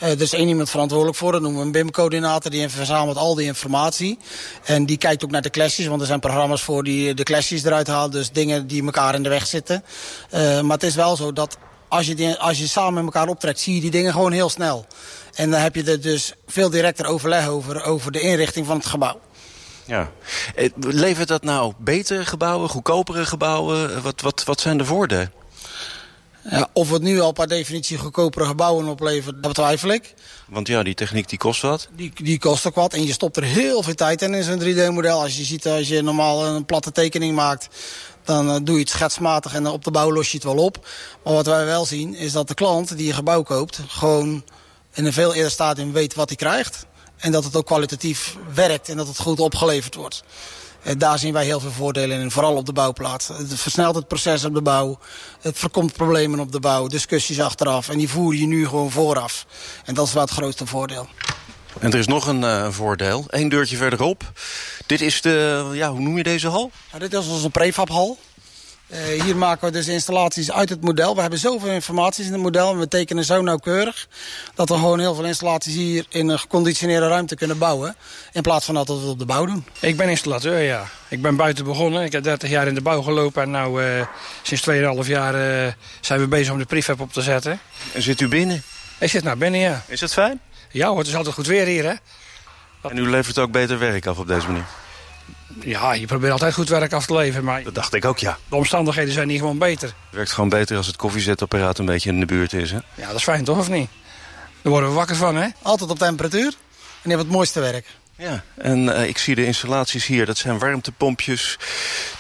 Uh, 0.03 0.09
er 0.09 0.21
is 0.21 0.33
één 0.33 0.47
iemand 0.47 0.69
verantwoordelijk 0.69 1.17
voor. 1.17 1.31
Dat 1.31 1.41
noemen 1.41 1.59
we 1.59 1.65
een 1.65 1.71
BIM-coördinator. 1.71 2.51
Die 2.51 2.69
verzamelt 2.69 3.17
al 3.17 3.35
die 3.35 3.45
informatie. 3.45 4.17
En 4.63 4.85
die 4.85 4.97
kijkt 4.97 5.23
ook 5.23 5.31
naar 5.31 5.41
de 5.41 5.49
clashes. 5.49 5.87
Want 5.87 6.01
er 6.01 6.07
zijn 6.07 6.19
programma's 6.19 6.61
voor 6.61 6.83
die 6.83 7.13
de 7.13 7.23
clashes 7.23 7.63
eruit 7.63 7.87
halen. 7.87 8.11
Dus 8.11 8.31
dingen 8.31 8.67
die 8.67 8.83
elkaar 8.83 9.15
in 9.15 9.23
de 9.23 9.29
weg 9.29 9.47
zitten. 9.47 9.83
Uh, 10.33 10.61
maar 10.61 10.77
het 10.77 10.83
is 10.83 10.95
wel 10.95 11.15
zo 11.15 11.33
dat 11.33 11.57
als 11.87 12.05
je, 12.05 12.15
die, 12.15 12.35
als 12.35 12.59
je 12.59 12.67
samen 12.67 12.93
met 12.93 13.13
elkaar 13.13 13.29
optrekt... 13.29 13.59
zie 13.59 13.75
je 13.75 13.81
die 13.81 13.91
dingen 13.91 14.13
gewoon 14.13 14.31
heel 14.31 14.49
snel. 14.49 14.85
En 15.33 15.51
dan 15.51 15.59
heb 15.59 15.75
je 15.75 15.83
er 15.83 16.01
dus 16.01 16.33
veel 16.47 16.69
directer 16.69 17.05
overleg 17.05 17.47
over, 17.47 17.83
over 17.83 18.11
de 18.11 18.19
inrichting 18.19 18.65
van 18.65 18.77
het 18.77 18.85
gebouw. 18.85 19.19
Ja. 19.85 20.11
Levert 20.79 21.27
dat 21.27 21.43
nou 21.43 21.73
betere 21.77 22.25
gebouwen, 22.25 22.69
goedkopere 22.69 23.25
gebouwen? 23.25 24.01
Wat, 24.01 24.21
wat, 24.21 24.43
wat 24.43 24.61
zijn 24.61 24.77
de 24.77 24.85
voordelen? 24.85 25.38
Ja, 26.43 26.69
of 26.73 26.89
het 26.89 27.01
nu 27.01 27.19
al 27.19 27.31
per 27.31 27.47
definitie 27.47 27.97
goedkopere 27.97 28.45
gebouwen 28.45 28.87
oplevert, 28.87 29.33
dat 29.33 29.47
betwijfel 29.47 29.89
ik. 29.89 30.13
Want 30.47 30.67
ja, 30.67 30.83
die 30.83 30.93
techniek 30.93 31.29
die 31.29 31.37
kost 31.37 31.61
wat. 31.61 31.87
Die, 31.95 32.11
die 32.15 32.39
kost 32.39 32.67
ook 32.67 32.75
wat 32.75 32.93
en 32.93 33.05
je 33.05 33.13
stopt 33.13 33.37
er 33.37 33.43
heel 33.43 33.83
veel 33.83 33.93
tijd 33.93 34.21
in 34.21 34.33
in 34.33 34.43
zo'n 34.43 34.61
3D-model. 34.61 35.21
Als 35.21 35.37
je 35.37 35.43
ziet, 35.43 35.67
als 35.67 35.87
je 35.87 36.01
normaal 36.01 36.45
een 36.45 36.65
platte 36.65 36.91
tekening 36.91 37.35
maakt... 37.35 37.67
dan 38.23 38.49
uh, 38.49 38.55
doe 38.63 38.75
je 38.75 38.81
het 38.81 38.89
schetsmatig 38.89 39.53
en 39.53 39.67
op 39.67 39.83
de 39.83 39.91
bouw 39.91 40.11
los 40.11 40.31
je 40.31 40.37
het 40.37 40.45
wel 40.45 40.57
op. 40.57 40.87
Maar 41.23 41.33
wat 41.33 41.45
wij 41.45 41.65
wel 41.65 41.85
zien, 41.85 42.15
is 42.15 42.31
dat 42.31 42.47
de 42.47 42.53
klant 42.53 42.97
die 42.97 43.07
een 43.07 43.13
gebouw 43.13 43.43
koopt... 43.43 43.79
gewoon 43.87 44.43
in 44.93 45.05
een 45.05 45.13
veel 45.13 45.33
eerder 45.33 45.51
stadium 45.51 45.91
weet 45.91 46.15
wat 46.15 46.27
hij 46.27 46.37
krijgt. 46.37 46.85
En 47.17 47.31
dat 47.31 47.43
het 47.43 47.55
ook 47.55 47.65
kwalitatief 47.65 48.37
werkt 48.53 48.89
en 48.89 48.97
dat 48.97 49.07
het 49.07 49.19
goed 49.19 49.39
opgeleverd 49.39 49.95
wordt. 49.95 50.23
En 50.83 50.97
daar 50.97 51.19
zien 51.19 51.33
wij 51.33 51.45
heel 51.45 51.59
veel 51.59 51.71
voordelen 51.71 52.21
in, 52.21 52.31
vooral 52.31 52.55
op 52.55 52.65
de 52.65 52.73
bouwplaats. 52.73 53.27
Het 53.27 53.59
versnelt 53.59 53.95
het 53.95 54.07
proces 54.07 54.45
op 54.45 54.53
de 54.53 54.61
bouw. 54.61 54.99
Het 55.41 55.57
voorkomt 55.57 55.93
problemen 55.93 56.39
op 56.39 56.51
de 56.51 56.59
bouw, 56.59 56.87
discussies 56.87 57.41
achteraf. 57.41 57.89
En 57.89 57.97
die 57.97 58.09
voer 58.09 58.35
je 58.35 58.47
nu 58.47 58.67
gewoon 58.67 58.91
vooraf. 58.91 59.45
En 59.85 59.93
dat 59.93 60.07
is 60.07 60.13
wel 60.13 60.23
het 60.23 60.31
grootste 60.31 60.65
voordeel. 60.65 61.07
En 61.79 61.91
er 61.91 61.99
is 61.99 62.07
nog 62.07 62.27
een 62.27 62.41
uh, 62.41 62.67
voordeel. 62.69 63.25
Eén 63.27 63.49
deurtje 63.49 63.77
verderop. 63.77 64.31
Dit 64.85 65.01
is 65.01 65.21
de, 65.21 65.69
ja, 65.73 65.91
hoe 65.91 65.99
noem 65.99 66.17
je 66.17 66.23
deze 66.23 66.47
hal? 66.47 66.71
Dit 66.97 67.13
is 67.13 67.27
onze 67.27 67.49
prefabhal. 67.49 68.17
Uh, 68.91 69.21
hier 69.23 69.37
maken 69.37 69.67
we 69.67 69.73
dus 69.73 69.87
installaties 69.87 70.51
uit 70.51 70.69
het 70.69 70.81
model. 70.81 71.15
We 71.15 71.21
hebben 71.21 71.39
zoveel 71.39 71.69
informaties 71.69 72.25
in 72.25 72.31
het 72.31 72.41
model 72.41 72.71
en 72.71 72.79
we 72.79 72.87
tekenen 72.87 73.25
zo 73.25 73.41
nauwkeurig... 73.41 74.07
dat 74.55 74.69
we 74.69 74.75
gewoon 74.75 74.99
heel 74.99 75.15
veel 75.15 75.25
installaties 75.25 75.73
hier 75.73 76.05
in 76.09 76.29
een 76.29 76.39
geconditioneerde 76.39 77.07
ruimte 77.07 77.35
kunnen 77.35 77.57
bouwen... 77.57 77.95
in 78.31 78.41
plaats 78.41 78.65
van 78.65 78.75
dat 78.75 78.87
we 78.87 78.93
het 78.93 79.03
op 79.03 79.19
de 79.19 79.25
bouw 79.25 79.45
doen. 79.45 79.65
Ik 79.79 79.97
ben 79.97 80.09
installateur, 80.09 80.61
ja. 80.61 80.85
Ik 81.07 81.21
ben 81.21 81.35
buiten 81.35 81.65
begonnen. 81.65 82.03
Ik 82.03 82.11
heb 82.11 82.23
30 82.23 82.49
jaar 82.49 82.67
in 82.67 82.73
de 82.73 82.81
bouw 82.81 83.01
gelopen 83.01 83.41
en 83.41 83.51
nou, 83.51 83.83
uh, 83.83 84.05
sinds 84.41 84.69
2,5 85.03 85.07
jaar 85.07 85.65
uh, 85.65 85.73
zijn 86.01 86.19
we 86.19 86.27
bezig 86.27 86.51
om 86.51 86.59
de 86.59 86.65
prefab 86.65 86.99
op 86.99 87.13
te 87.13 87.21
zetten. 87.21 87.59
En 87.93 88.01
zit 88.01 88.21
u 88.21 88.27
binnen? 88.27 88.63
Ik 88.99 89.09
zit 89.09 89.23
nou 89.23 89.37
binnen, 89.37 89.59
ja. 89.59 89.83
Is 89.87 90.01
het 90.01 90.13
fijn? 90.13 90.39
Ja 90.71 90.87
hoor, 90.87 90.97
het 90.97 91.07
is 91.07 91.15
altijd 91.15 91.35
goed 91.35 91.47
weer 91.47 91.65
hier, 91.65 91.83
hè. 91.83 91.93
En 92.89 92.97
u 92.97 93.09
levert 93.09 93.39
ook 93.39 93.51
beter 93.51 93.79
werk 93.79 94.05
af 94.05 94.17
op 94.17 94.27
deze 94.27 94.47
manier? 94.47 94.65
Ja, 95.59 95.93
je 95.93 96.05
probeert 96.05 96.31
altijd 96.31 96.53
goed 96.53 96.69
werk 96.69 96.93
af 96.93 97.05
te 97.05 97.13
leveren, 97.13 97.43
maar... 97.43 97.63
Dat 97.63 97.75
dacht 97.75 97.93
ik 97.93 98.05
ook, 98.05 98.17
ja. 98.17 98.37
De 98.49 98.55
omstandigheden 98.55 99.13
zijn 99.13 99.27
niet 99.27 99.39
gewoon 99.39 99.57
beter. 99.57 99.87
Het 99.87 100.15
werkt 100.15 100.31
gewoon 100.31 100.49
beter 100.49 100.77
als 100.77 100.87
het 100.87 100.95
koffiezetapparaat 100.95 101.77
een 101.77 101.85
beetje 101.85 102.09
in 102.09 102.19
de 102.19 102.25
buurt 102.25 102.53
is, 102.53 102.71
hè? 102.71 102.77
Ja, 102.95 103.07
dat 103.07 103.15
is 103.15 103.23
fijn, 103.23 103.43
toch, 103.43 103.57
of 103.57 103.69
niet? 103.69 103.89
Daar 104.61 104.71
worden 104.71 104.89
we 104.89 104.95
wakker 104.95 105.15
van, 105.15 105.35
hè? 105.35 105.47
Altijd 105.61 105.89
op 105.89 105.99
temperatuur. 105.99 106.53
En 107.01 107.09
je 107.09 107.09
hebt 107.09 107.21
het 107.21 107.31
mooiste 107.31 107.59
werk. 107.59 107.85
Ja, 108.15 108.43
en 108.55 108.83
uh, 108.83 109.07
ik 109.07 109.17
zie 109.17 109.35
de 109.35 109.45
installaties 109.45 110.05
hier. 110.05 110.25
Dat 110.25 110.37
zijn 110.37 110.59
warmtepompjes 110.59 111.57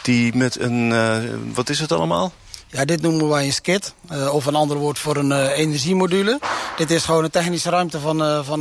die 0.01 0.35
met 0.35 0.59
een... 0.59 0.89
Uh, 0.91 1.17
wat 1.53 1.69
is 1.69 1.79
het 1.79 1.91
allemaal? 1.91 2.33
Ja, 2.67 2.85
dit 2.85 3.01
noemen 3.01 3.29
wij 3.29 3.45
een 3.45 3.53
skit. 3.53 3.93
Uh, 4.11 4.33
of 4.33 4.45
een 4.45 4.55
ander 4.55 4.77
woord 4.77 4.99
voor 4.99 5.15
een 5.17 5.47
energiemodule. 5.47 6.39
Dit 6.77 6.91
is 6.91 7.03
gewoon 7.03 7.23
een 7.23 7.29
technische 7.29 7.69
ruimte 7.69 7.99
van, 7.99 8.17
van, 8.45 8.59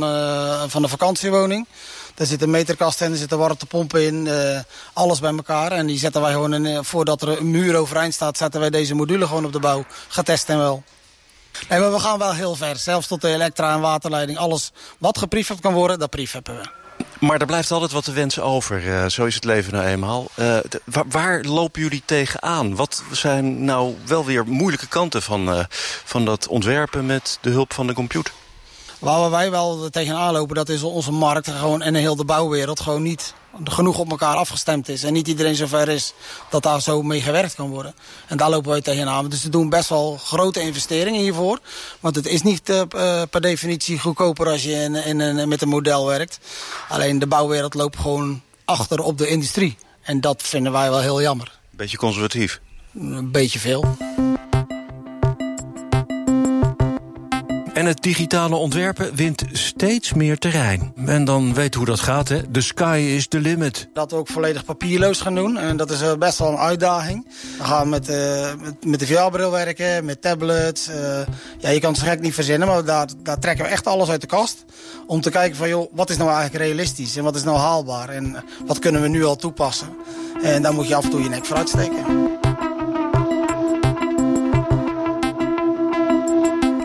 van 0.69 0.83
een 0.83 0.89
vakantiewoning. 0.89 1.67
Er 2.19 2.25
zitten 2.25 2.49
meterkasten 2.49 3.05
in, 3.05 3.11
er 3.11 3.17
zitten 3.17 3.37
warmtepompen 3.37 4.05
in, 4.05 4.25
uh, 4.25 4.59
alles 4.93 5.19
bij 5.19 5.31
elkaar. 5.35 5.71
En 5.71 5.85
die 5.85 5.97
zetten 5.97 6.21
wij 6.21 6.31
gewoon, 6.31 6.53
in, 6.53 6.83
voordat 6.83 7.21
er 7.21 7.39
een 7.39 7.51
muur 7.51 7.75
overeind 7.75 8.13
staat, 8.13 8.37
zetten 8.37 8.59
wij 8.59 8.69
deze 8.69 8.95
module 8.95 9.27
gewoon 9.27 9.45
op 9.45 9.53
de 9.53 9.59
bouw. 9.59 9.85
Getest 10.07 10.49
en 10.49 10.57
wel. 10.57 10.83
Nee, 11.69 11.79
maar 11.79 11.91
we 11.91 11.99
gaan 11.99 12.19
wel 12.19 12.33
heel 12.33 12.55
ver. 12.55 12.77
Zelfs 12.77 13.07
tot 13.07 13.21
de 13.21 13.27
elektra- 13.33 13.73
en 13.73 13.81
waterleiding. 13.81 14.37
Alles 14.37 14.71
wat 14.97 15.17
geprefab 15.17 15.61
kan 15.61 15.73
worden, 15.73 15.99
dat 15.99 16.09
prefaben 16.09 16.55
we. 16.55 16.69
Maar 17.19 17.39
er 17.39 17.45
blijft 17.45 17.71
altijd 17.71 17.91
wat 17.91 18.03
te 18.03 18.11
wensen 18.11 18.43
over. 18.43 18.83
Uh, 18.85 19.05
zo 19.05 19.25
is 19.25 19.35
het 19.35 19.43
leven 19.43 19.73
nou 19.73 19.85
eenmaal. 19.85 20.27
Waar, 21.09 21.43
lopen 21.43 21.81
jullie 21.81 22.03
tegenaan? 22.05 22.75
Wat 22.75 23.03
zijn 23.11 23.63
nou 23.63 23.95
wel 24.05 24.25
weer 24.25 24.47
moeilijke 24.47 24.87
kanten 24.87 25.21
van, 25.21 25.65
van 26.03 26.25
dat 26.25 26.47
ontwerpen 26.47 27.05
met 27.05 27.37
de 27.41 27.49
hulp 27.49 27.73
van 27.73 27.87
de 27.87 27.93
computer? 27.93 28.33
Waar 28.99 29.29
wij 29.29 29.51
wel 29.51 29.89
tegenaan 29.89 30.33
lopen, 30.33 30.55
dat 30.55 30.69
is 30.69 30.83
onze 30.83 31.11
markt 31.11 31.49
gewoon 31.49 31.81
en 31.81 31.95
heel 31.95 32.15
de 32.15 32.25
bouwwereld 32.25 32.79
gewoon 32.79 33.01
niet 33.01 33.33
genoeg 33.63 33.97
op 33.97 34.09
elkaar 34.09 34.35
afgestemd 34.35 34.89
is. 34.89 35.03
En 35.03 35.13
niet 35.13 35.27
iedereen 35.27 35.55
zover 35.55 35.89
is 35.89 36.13
dat 36.49 36.63
daar 36.63 36.81
zo 36.81 37.01
mee 37.01 37.21
gewerkt 37.21 37.55
kan 37.55 37.69
worden. 37.69 37.93
En 38.27 38.37
daar 38.37 38.49
lopen 38.49 38.71
wij 38.71 38.81
tegenaan. 38.81 39.29
Dus 39.29 39.43
we 39.43 39.49
doen 39.49 39.69
best 39.69 39.89
wel 39.89 40.17
grote 40.23 40.61
investeringen 40.61 41.21
hiervoor. 41.21 41.59
Want 41.99 42.15
het 42.15 42.25
is 42.25 42.41
niet 42.41 42.69
uh, 42.69 42.81
per 43.29 43.41
definitie 43.41 43.99
goedkoper 43.99 44.47
als 44.47 44.63
je 44.63 44.71
in, 44.71 44.95
in, 44.95 45.21
in, 45.21 45.47
met 45.49 45.61
een 45.61 45.69
model 45.69 46.05
werkt. 46.05 46.39
Alleen 46.89 47.19
de 47.19 47.27
bouwwereld 47.27 47.73
loopt 47.73 47.97
gewoon 47.97 48.41
achter 48.65 49.01
op 49.01 49.17
de 49.17 49.27
industrie. 49.27 49.77
En 50.01 50.21
dat 50.21 50.43
vinden 50.43 50.71
wij 50.71 50.89
wel 50.89 51.01
heel 51.01 51.21
jammer. 51.21 51.59
Beetje 51.69 51.97
conservatief? 51.97 52.59
Een 52.93 53.31
beetje 53.31 53.59
veel. 53.59 53.97
En 57.79 57.85
het 57.85 58.01
digitale 58.03 58.55
ontwerpen 58.55 59.15
wint 59.15 59.43
steeds 59.51 60.13
meer 60.13 60.37
terrein. 60.37 60.93
En 61.05 61.25
dan 61.25 61.53
weet 61.53 61.75
hoe 61.75 61.85
dat 61.85 61.99
gaat, 61.99 62.27
hè? 62.27 62.51
The 62.51 62.61
sky 62.61 63.13
is 63.15 63.27
the 63.27 63.39
limit. 63.39 63.89
Dat 63.93 64.11
we 64.11 64.17
ook 64.17 64.27
volledig 64.27 64.65
papierloos 64.65 65.21
gaan 65.21 65.35
doen. 65.35 65.57
En 65.57 65.77
dat 65.77 65.91
is 65.91 66.01
eh, 66.01 66.13
best 66.13 66.39
wel 66.39 66.51
een 66.51 66.57
uitdaging. 66.57 67.27
We 67.57 67.63
gaan 67.63 67.89
met, 67.89 68.09
uh, 68.09 68.15
met, 68.61 68.85
met 68.85 68.99
de 68.99 69.05
VR-bril 69.05 69.51
werken, 69.51 70.05
met 70.05 70.21
tablets. 70.21 70.89
Uh, 70.89 70.95
ja, 71.57 71.69
je 71.69 71.79
kan 71.79 71.91
het 71.91 72.01
gek 72.01 72.21
niet 72.21 72.33
verzinnen, 72.33 72.67
maar 72.67 72.85
daar, 72.85 73.07
daar 73.23 73.39
trekken 73.39 73.65
we 73.65 73.71
echt 73.71 73.87
alles 73.87 74.09
uit 74.09 74.21
de 74.21 74.27
kast. 74.27 74.65
Om 75.07 75.21
te 75.21 75.29
kijken 75.29 75.57
van, 75.57 75.69
joh, 75.69 75.91
wat 75.93 76.09
is 76.09 76.17
nou 76.17 76.29
eigenlijk 76.29 76.63
realistisch 76.63 77.15
en 77.15 77.23
wat 77.23 77.35
is 77.35 77.43
nou 77.43 77.57
haalbaar? 77.57 78.09
En 78.09 78.43
wat 78.65 78.79
kunnen 78.79 79.01
we 79.01 79.07
nu 79.07 79.25
al 79.25 79.35
toepassen? 79.35 79.89
En 80.43 80.61
daar 80.61 80.73
moet 80.73 80.87
je 80.87 80.95
af 80.95 81.03
en 81.03 81.09
toe 81.09 81.23
je 81.23 81.29
nek 81.29 81.45
voor 81.45 81.57
uitsteken. 81.57 82.38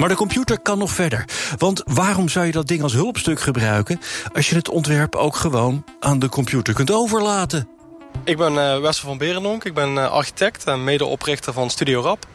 Maar 0.05 0.13
de 0.13 0.19
computer 0.19 0.59
kan 0.59 0.79
nog 0.79 0.91
verder. 0.91 1.25
Want 1.59 1.83
waarom 1.85 2.29
zou 2.29 2.47
je 2.47 2.53
dat 2.53 2.67
ding 2.67 2.83
als 2.83 2.93
hulpstuk 2.93 3.41
gebruiken... 3.41 4.01
als 4.35 4.49
je 4.49 4.55
het 4.55 4.69
ontwerp 4.69 5.15
ook 5.15 5.37
gewoon 5.37 5.85
aan 6.01 6.19
de 6.19 6.29
computer 6.29 6.75
kunt 6.75 6.91
overlaten? 6.91 7.69
Ik 8.25 8.37
ben 8.37 8.53
uh, 8.53 8.79
Wessel 8.79 9.09
van 9.09 9.19
Berendonk. 9.19 9.65
Ik 9.65 9.75
ben 9.75 9.95
uh, 9.95 10.11
architect 10.11 10.65
en 10.65 10.85
medeoprichter 10.85 11.53
van 11.53 11.71
Studio 11.71 12.01
Rap. 12.01 12.27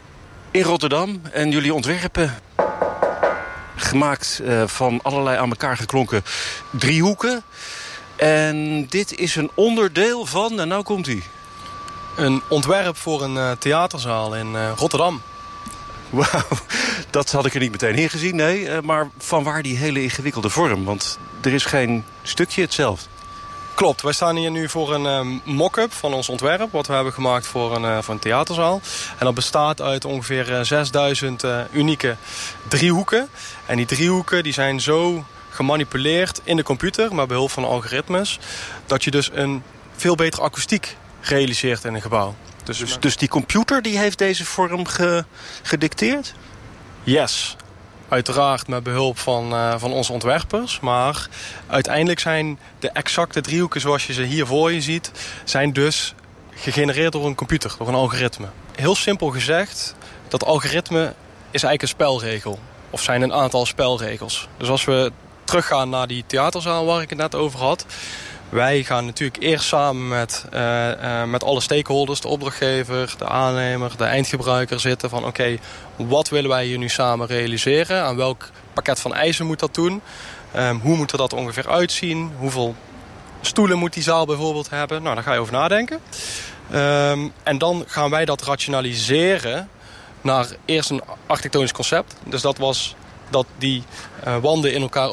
In 0.50 0.62
Rotterdam. 0.62 1.20
En 1.32 1.50
jullie 1.50 1.74
ontwerpen 1.74 2.34
gemaakt 3.76 4.40
uh, 4.42 4.62
van 4.66 5.00
allerlei 5.02 5.38
aan 5.38 5.50
elkaar 5.50 5.76
geklonken 5.76 6.22
driehoeken. 6.70 7.42
En 8.16 8.86
dit 8.88 9.18
is 9.18 9.36
een 9.36 9.50
onderdeel 9.54 10.26
van, 10.26 10.60
en 10.60 10.68
nou 10.68 10.82
komt 10.82 11.06
hij. 11.06 11.22
Een 12.16 12.42
ontwerp 12.48 12.96
voor 12.96 13.22
een 13.22 13.58
theaterzaal 13.58 14.34
in 14.34 14.56
Rotterdam. 14.76 15.22
Wauw, 16.10 16.46
dat 17.10 17.32
had 17.32 17.46
ik 17.46 17.54
er 17.54 17.60
niet 17.60 17.70
meteen 17.70 17.94
in 17.94 18.10
gezien, 18.10 18.36
nee. 18.36 18.60
Uh, 18.60 18.80
maar 18.80 19.08
van 19.18 19.42
waar 19.42 19.62
die 19.62 19.76
hele 19.76 20.02
ingewikkelde 20.02 20.50
vorm? 20.50 20.84
Want 20.84 21.18
er 21.40 21.52
is 21.52 21.64
geen 21.64 22.04
stukje 22.22 22.62
hetzelfde. 22.62 23.08
Klopt, 23.74 24.02
wij 24.02 24.12
staan 24.12 24.36
hier 24.36 24.50
nu 24.50 24.68
voor 24.68 24.94
een 24.94 25.26
uh, 25.26 25.40
mock-up 25.44 25.92
van 25.92 26.12
ons 26.12 26.28
ontwerp... 26.28 26.72
wat 26.72 26.86
we 26.86 26.92
hebben 26.92 27.12
gemaakt 27.12 27.46
voor 27.46 27.76
een, 27.76 27.82
uh, 27.82 27.98
voor 28.02 28.14
een 28.14 28.20
theaterzaal. 28.20 28.80
En 29.18 29.24
dat 29.24 29.34
bestaat 29.34 29.80
uit 29.80 30.04
ongeveer 30.04 30.64
6000 30.64 31.44
unieke 31.72 32.16
driehoeken. 32.68 33.28
En 33.66 33.76
die 33.76 33.86
driehoeken 33.86 34.42
die 34.42 34.52
zijn 34.52 34.80
zo 34.80 35.24
gemanipuleerd 35.50 36.40
in 36.44 36.56
de 36.56 36.62
computer... 36.62 37.14
met 37.14 37.28
behulp 37.28 37.50
van 37.50 37.64
algoritmes... 37.64 38.38
dat 38.86 39.04
je 39.04 39.10
dus 39.10 39.30
een 39.32 39.62
veel 39.96 40.14
betere 40.14 40.42
akoestiek 40.42 40.96
realiseert 41.20 41.84
in 41.84 41.94
een 41.94 42.02
gebouw. 42.02 42.34
Dus, 42.64 42.78
dus, 42.78 42.98
dus 43.00 43.16
die 43.16 43.28
computer 43.28 43.82
die 43.82 43.98
heeft 43.98 44.18
deze 44.18 44.44
vorm 44.44 44.86
ge, 44.86 45.24
gedicteerd? 45.62 46.34
Yes. 47.02 47.56
Uiteraard 48.08 48.68
met 48.68 48.82
behulp 48.82 49.18
van, 49.18 49.52
uh, 49.52 49.74
van 49.78 49.92
onze 49.92 50.12
ontwerpers. 50.12 50.80
Maar 50.80 51.28
uiteindelijk 51.66 52.20
zijn 52.20 52.58
de 52.78 52.90
exacte 52.90 53.40
driehoeken 53.40 53.80
zoals 53.80 54.06
je 54.06 54.12
ze 54.12 54.22
hier 54.22 54.46
voor 54.46 54.72
je 54.72 54.80
ziet... 54.80 55.10
zijn 55.44 55.72
dus 55.72 56.14
gegenereerd 56.54 57.12
door 57.12 57.26
een 57.26 57.34
computer, 57.34 57.74
door 57.78 57.88
een 57.88 57.94
algoritme. 57.94 58.46
Heel 58.74 58.94
simpel 58.94 59.30
gezegd, 59.30 59.94
dat 60.28 60.44
algoritme 60.44 61.14
is 61.50 61.62
eigenlijk 61.62 61.82
een 61.82 61.88
spelregel. 61.88 62.58
Of 62.90 63.02
zijn 63.02 63.22
een 63.22 63.32
aantal 63.32 63.66
spelregels. 63.66 64.48
Dus 64.56 64.68
als 64.68 64.84
we 64.84 65.12
teruggaan 65.44 65.88
naar 65.88 66.06
die 66.06 66.24
theaterzaal 66.26 66.84
waar 66.84 67.02
ik 67.02 67.10
het 67.10 67.18
net 67.18 67.34
over 67.34 67.60
had... 67.60 67.86
Wij 68.50 68.84
gaan 68.84 69.04
natuurlijk 69.04 69.42
eerst 69.42 69.64
samen 69.64 70.08
met, 70.08 70.44
uh, 70.54 70.88
uh, 70.88 71.24
met 71.24 71.44
alle 71.44 71.60
stakeholders, 71.60 72.20
de 72.20 72.28
opdrachtgever, 72.28 73.14
de 73.18 73.26
aannemer, 73.26 73.96
de 73.96 74.04
eindgebruiker 74.04 74.80
zitten 74.80 75.10
van 75.10 75.24
oké, 75.24 75.58
wat 75.96 76.28
willen 76.28 76.50
wij 76.50 76.64
hier 76.64 76.78
nu 76.78 76.88
samen 76.88 77.26
realiseren? 77.26 78.02
Aan 78.02 78.16
welk 78.16 78.50
pakket 78.72 79.00
van 79.00 79.14
eisen 79.14 79.46
moet 79.46 79.58
dat 79.58 79.74
doen? 79.74 80.02
Um, 80.56 80.80
hoe 80.80 80.96
moet 80.96 81.12
er 81.12 81.18
dat 81.18 81.32
ongeveer 81.32 81.68
uitzien? 81.68 82.32
Hoeveel 82.38 82.74
stoelen 83.40 83.78
moet 83.78 83.92
die 83.92 84.02
zaal 84.02 84.26
bijvoorbeeld 84.26 84.70
hebben? 84.70 85.02
Nou, 85.02 85.14
daar 85.14 85.24
ga 85.24 85.32
je 85.32 85.40
over 85.40 85.52
nadenken. 85.52 86.00
Um, 86.74 87.32
en 87.42 87.58
dan 87.58 87.84
gaan 87.86 88.10
wij 88.10 88.24
dat 88.24 88.42
rationaliseren 88.42 89.68
naar 90.20 90.46
eerst 90.64 90.90
een 90.90 91.02
architectonisch 91.26 91.72
concept. 91.72 92.14
Dus 92.24 92.42
dat 92.42 92.58
was 92.58 92.94
dat 93.28 93.46
die 93.58 93.82
uh, 94.26 94.36
wanden 94.36 94.72
in 94.72 94.82
elkaar 94.82 95.10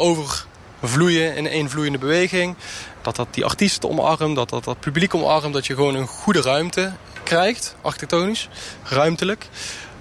overvloeien 0.82 1.36
in 1.36 1.48
één 1.48 1.70
vloeiende 1.70 1.98
beweging 1.98 2.56
dat 3.02 3.16
dat 3.16 3.28
die 3.32 3.46
artiesten 3.46 3.90
omarmt, 3.90 4.36
dat 4.36 4.50
dat, 4.50 4.64
dat 4.64 4.80
publiek 4.80 5.16
omarmt... 5.16 5.54
dat 5.54 5.66
je 5.66 5.76
gewoon 5.76 5.96
een 5.96 6.08
goede 6.08 6.42
ruimte 6.42 6.92
krijgt, 7.24 7.76
architectonisch, 7.82 8.50
ruimtelijk. 8.84 9.48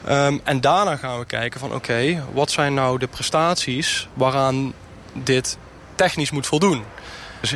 Um, 0.09 0.41
en 0.45 0.61
daarna 0.61 0.97
gaan 0.97 1.19
we 1.19 1.25
kijken 1.25 1.61
van 1.61 1.75
oké, 1.75 2.25
wat 2.33 2.51
zijn 2.51 2.75
nou 2.75 2.99
de 2.99 3.07
prestaties... 3.07 4.09
waaraan 4.15 4.73
dit 5.13 5.59
technisch 5.95 6.31
moet 6.31 6.47
voldoen. 6.47 6.83
Dus 7.41 7.55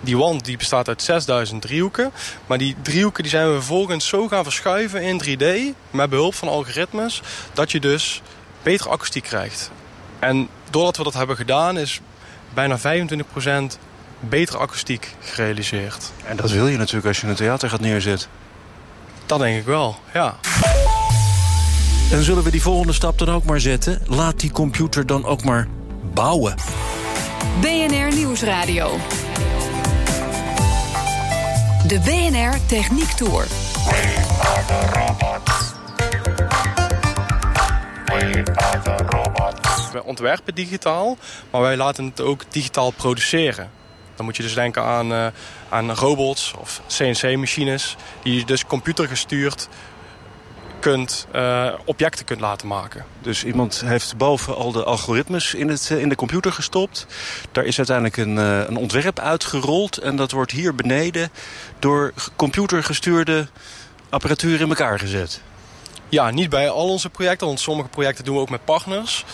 die 0.00 0.16
wand 0.16 0.44
die 0.44 0.56
bestaat 0.56 0.88
uit 0.88 1.02
6000 1.02 1.62
driehoeken. 1.62 2.12
Maar 2.46 2.58
die 2.58 2.76
driehoeken 2.82 3.22
die 3.22 3.32
zijn 3.32 3.46
we 3.46 3.54
vervolgens 3.54 4.08
zo 4.08 4.28
gaan 4.28 4.44
verschuiven 4.44 5.02
in 5.02 5.22
3D... 5.24 5.76
met 5.90 6.10
behulp 6.10 6.34
van 6.34 6.48
algoritmes, 6.48 7.22
dat 7.52 7.70
je 7.70 7.80
dus 7.80 8.22
betere 8.62 8.88
akoestiek 8.88 9.24
krijgt. 9.24 9.70
En 10.18 10.48
doordat 10.70 10.96
we 10.96 11.02
dat 11.02 11.14
hebben 11.14 11.36
gedaan 11.36 11.78
is 11.78 12.00
bijna 12.54 12.78
25% 12.78 12.82
betere 14.20 14.58
akoestiek 14.58 15.14
gerealiseerd. 15.20 16.12
En 16.26 16.36
dat 16.36 16.50
wil 16.50 16.66
je 16.66 16.76
natuurlijk 16.76 17.06
als 17.06 17.20
je 17.20 17.26
een 17.26 17.34
theater 17.34 17.70
gaat 17.70 17.80
neerzetten. 17.80 18.28
Dat 19.26 19.38
denk 19.38 19.58
ik 19.58 19.64
wel, 19.64 19.98
ja. 20.12 20.36
En 22.12 22.22
zullen 22.22 22.42
we 22.42 22.50
die 22.50 22.62
volgende 22.62 22.92
stap 22.92 23.18
dan 23.18 23.28
ook 23.28 23.44
maar 23.44 23.60
zetten? 23.60 24.02
Laat 24.06 24.40
die 24.40 24.50
computer 24.50 25.06
dan 25.06 25.24
ook 25.24 25.44
maar 25.44 25.68
bouwen. 26.14 26.54
BNR 27.60 28.14
Nieuwsradio. 28.14 28.96
De 31.86 32.00
BNR 32.00 32.66
Techniek 32.66 33.10
Tour. 33.10 33.46
We 38.06 39.09
ontwerpen 40.02 40.54
digitaal, 40.54 41.16
maar 41.50 41.60
wij 41.60 41.76
laten 41.76 42.04
het 42.04 42.20
ook 42.20 42.42
digitaal 42.48 42.90
produceren. 42.90 43.70
Dan 44.14 44.24
moet 44.24 44.36
je 44.36 44.42
dus 44.42 44.54
denken 44.54 44.82
aan, 44.82 45.12
uh, 45.12 45.26
aan 45.68 45.94
robots 45.94 46.54
of 46.58 46.80
CNC-machines... 46.86 47.96
die 48.22 48.38
je 48.38 48.44
dus 48.44 48.66
computergestuurd 48.66 49.68
kunt, 50.80 51.26
uh, 51.34 51.72
objecten 51.84 52.24
kunt 52.24 52.40
laten 52.40 52.68
maken. 52.68 53.04
Dus 53.20 53.44
iemand 53.44 53.82
heeft 53.84 54.16
boven 54.16 54.56
al 54.56 54.72
de 54.72 54.84
algoritmes 54.84 55.54
in, 55.54 55.68
het, 55.68 55.90
in 55.90 56.08
de 56.08 56.14
computer 56.14 56.52
gestopt. 56.52 57.06
Daar 57.52 57.64
is 57.64 57.76
uiteindelijk 57.76 58.16
een, 58.16 58.36
een 58.36 58.76
ontwerp 58.76 59.18
uitgerold. 59.18 59.96
En 59.96 60.16
dat 60.16 60.30
wordt 60.30 60.52
hier 60.52 60.74
beneden 60.74 61.30
door 61.78 62.12
computergestuurde 62.36 63.48
apparatuur 64.08 64.60
in 64.60 64.68
elkaar 64.68 64.98
gezet. 64.98 65.40
Ja, 66.10 66.30
niet 66.30 66.50
bij 66.50 66.70
al 66.70 66.88
onze 66.88 67.10
projecten, 67.10 67.46
want 67.46 67.60
sommige 67.60 67.88
projecten 67.88 68.24
doen 68.24 68.34
we 68.34 68.40
ook 68.40 68.50
met 68.50 68.64
partners. 68.64 69.24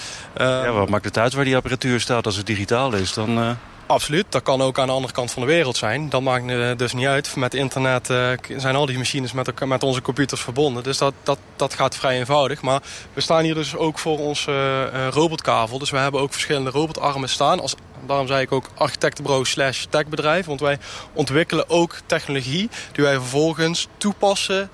Uh, 0.40 0.46
ja, 0.46 0.72
wat 0.72 0.88
maakt 0.88 1.04
het 1.04 1.18
uit 1.18 1.32
waar 1.32 1.44
die 1.44 1.56
apparatuur 1.56 2.00
staat 2.00 2.26
als 2.26 2.36
het 2.36 2.46
digitaal 2.46 2.92
is? 2.92 3.12
Dan, 3.12 3.56
Absoluut, 3.86 4.26
dat 4.28 4.42
kan 4.42 4.62
ook 4.62 4.78
aan 4.78 4.86
de 4.86 4.92
andere 4.92 5.12
kant 5.12 5.30
van 5.30 5.42
de 5.42 5.48
wereld 5.48 5.76
zijn. 5.76 6.08
Dat 6.08 6.22
maakt 6.22 6.78
dus 6.78 6.92
niet 6.92 7.06
uit. 7.06 7.36
Met 7.36 7.54
internet 7.54 8.10
uh, 8.10 8.30
zijn 8.56 8.76
al 8.76 8.86
die 8.86 8.98
machines 8.98 9.32
met, 9.32 9.66
met 9.66 9.82
onze 9.82 10.02
computers 10.02 10.40
verbonden. 10.40 10.82
Dus 10.82 10.98
dat, 10.98 11.14
dat, 11.22 11.38
dat 11.56 11.74
gaat 11.74 11.96
vrij 11.96 12.18
eenvoudig. 12.18 12.62
Maar 12.62 12.82
we 13.12 13.20
staan 13.20 13.44
hier 13.44 13.54
dus 13.54 13.76
ook 13.76 13.98
voor 13.98 14.18
onze 14.18 14.50
uh, 14.94 15.08
robotkavel. 15.08 15.78
Dus 15.78 15.90
we 15.90 15.96
hebben 15.96 16.20
ook 16.20 16.32
verschillende 16.32 16.70
robotarmen 16.70 17.28
staan. 17.28 17.60
Als, 17.60 17.74
daarom 18.06 18.26
zei 18.26 18.42
ik 18.42 18.52
ook 18.52 18.70
architectenbureau 18.74 19.44
slash 19.44 19.84
techbedrijf. 19.88 20.46
Want 20.46 20.60
wij 20.60 20.78
ontwikkelen 21.12 21.70
ook 21.70 21.96
technologie 22.06 22.68
die 22.92 23.04
wij 23.04 23.14
vervolgens 23.14 23.88
toepassen 23.96 24.70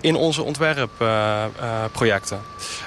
in 0.00 0.16
onze 0.16 0.42
ontwerpprojecten. 0.42 2.40